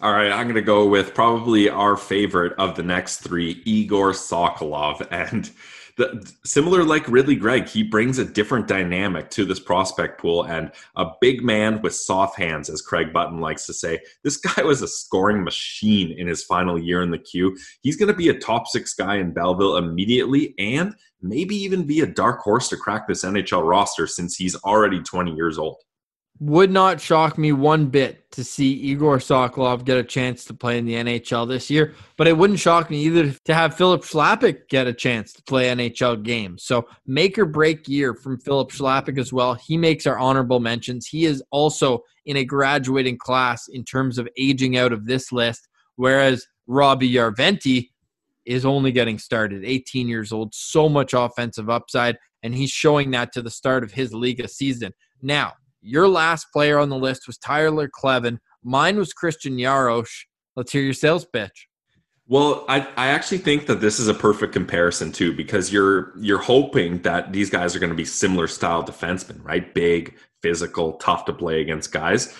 [0.00, 4.12] All right, I'm going to go with probably our favorite of the next three, Egor
[4.12, 5.06] Sokolov.
[5.10, 5.50] And
[5.96, 10.72] the, similar like Ridly Greig, he brings a different dynamic to this prospect pool and
[10.96, 14.00] a big man with soft hands, as Craig Button likes to say.
[14.22, 17.56] This guy was a scoring machine in his final year in the queue.
[17.82, 22.00] He's going to be a top six guy in Belleville immediately and maybe even be
[22.00, 25.76] a dark horse to crack this NHL roster since he's already 20 years old.
[26.40, 30.78] Would not shock me one bit to see Egor Sokolov get a chance to play
[30.78, 34.68] in the NHL this year, but it wouldn't shock me either to have Filip Chlapik
[34.68, 36.64] get a chance to play NHL games.
[36.64, 39.54] So make or break year from Filip Chlapik as well.
[39.54, 41.06] He makes our honorable mentions.
[41.06, 45.68] He is also in a graduating class in terms of aging out of this list,
[45.94, 47.90] whereas Robbie Järventie
[48.44, 53.32] is only getting started, 18 years old, so much offensive upside, and he's showing that
[53.32, 54.92] to the start of his Liiga season.
[55.22, 55.54] Now,
[55.84, 58.38] your last player on the list was Tyler Kleven.
[58.62, 60.08] Mine was Christian Jaros.
[60.56, 61.68] Let's hear your sales pitch.
[62.26, 66.38] Well, I, I actually think that this is a perfect comparison too, because you're you're
[66.38, 69.74] hoping that these guys are going to be similar style defensemen, right?
[69.74, 72.34] Big, physical, tough to play against guys.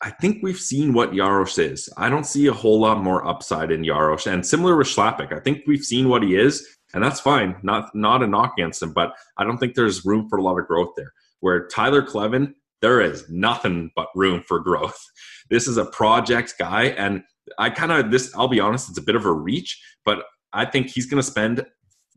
[0.00, 1.88] I think we've seen what Jaros is.
[1.96, 4.30] I don't see a whole lot more upside in Yarosh.
[4.30, 5.32] and similar with Chlapik.
[5.32, 7.56] I think we've seen what he is, and that's fine.
[7.64, 10.58] Not not a knock against him, but I don't think there's room for a lot
[10.60, 11.12] of growth there.
[11.44, 14.98] Where Tyler Kleven, there is nothing but room for growth.
[15.50, 17.22] This is a project guy, and
[17.58, 18.34] I kind of this.
[18.34, 20.24] I'll be honest, it's a bit of a reach, but
[20.54, 21.66] I think he's going to spend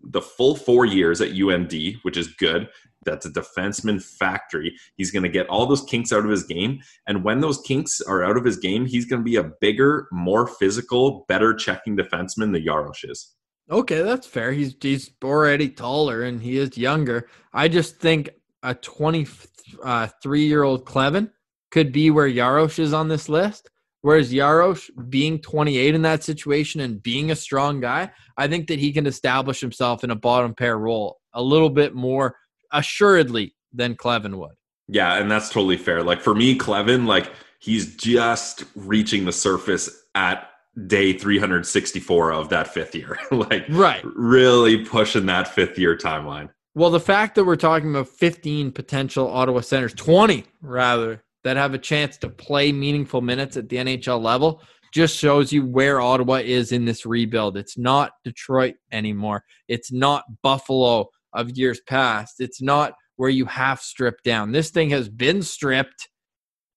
[0.01, 1.73] the full four years at UND,
[2.03, 2.69] which is good.
[3.03, 4.73] That's a defenseman factory.
[4.95, 6.79] He's going to get all those kinks out of his game.
[7.05, 10.07] And when those kinks are out of his game, he's going to be a bigger,
[10.13, 13.35] more physical, better checking defenseman than Jaros is.
[13.69, 14.53] Okay, that's fair.
[14.53, 17.27] He's he's already taller and he is younger.
[17.53, 18.29] I just think
[18.63, 21.31] a 23 uh, year old Kleven
[21.71, 23.69] could be where Jaros is on this list.
[24.01, 28.79] Whereas Jaros, being 28 in that situation and being a strong guy, I think that
[28.79, 32.35] he can establish himself in a bottom pair role a little bit more
[32.71, 34.55] assuredly than Kleven would.
[34.87, 36.03] Yeah, and that's totally fair.
[36.03, 40.49] Like for me, Kleven, like he's just reaching the surface at
[40.85, 43.19] day 364 of that fifth year.
[43.31, 44.01] like right.
[44.15, 46.49] really pushing that fifth year timeline.
[46.77, 51.73] Well, the fact that we're talking about 15 potential Ottawa centers, 20 rather, that have
[51.73, 54.61] a chance to play meaningful minutes at the NHL level
[54.93, 57.57] just shows you where Ottawa is in this rebuild.
[57.57, 59.43] It's not Detroit anymore.
[59.67, 62.35] It's not Buffalo of years past.
[62.37, 64.51] It's not where you have stripped down.
[64.51, 66.09] This thing has been stripped.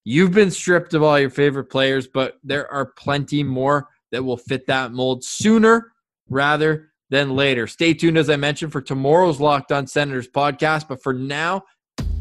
[0.04, 4.38] You've been stripped of all your favorite players, but there are plenty more that will
[4.38, 5.92] fit that mold sooner
[6.30, 7.66] rather than later.
[7.66, 10.88] Stay tuned, as I mentioned, for tomorrow's Locked On Senators podcast.
[10.88, 11.62] But for now,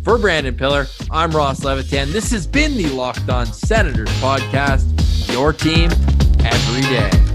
[0.04, 2.12] for Brandon Pillar, I'm Ross Levitan.
[2.12, 5.92] This has been the Locked On Senators podcast, your team
[6.44, 7.29] every day.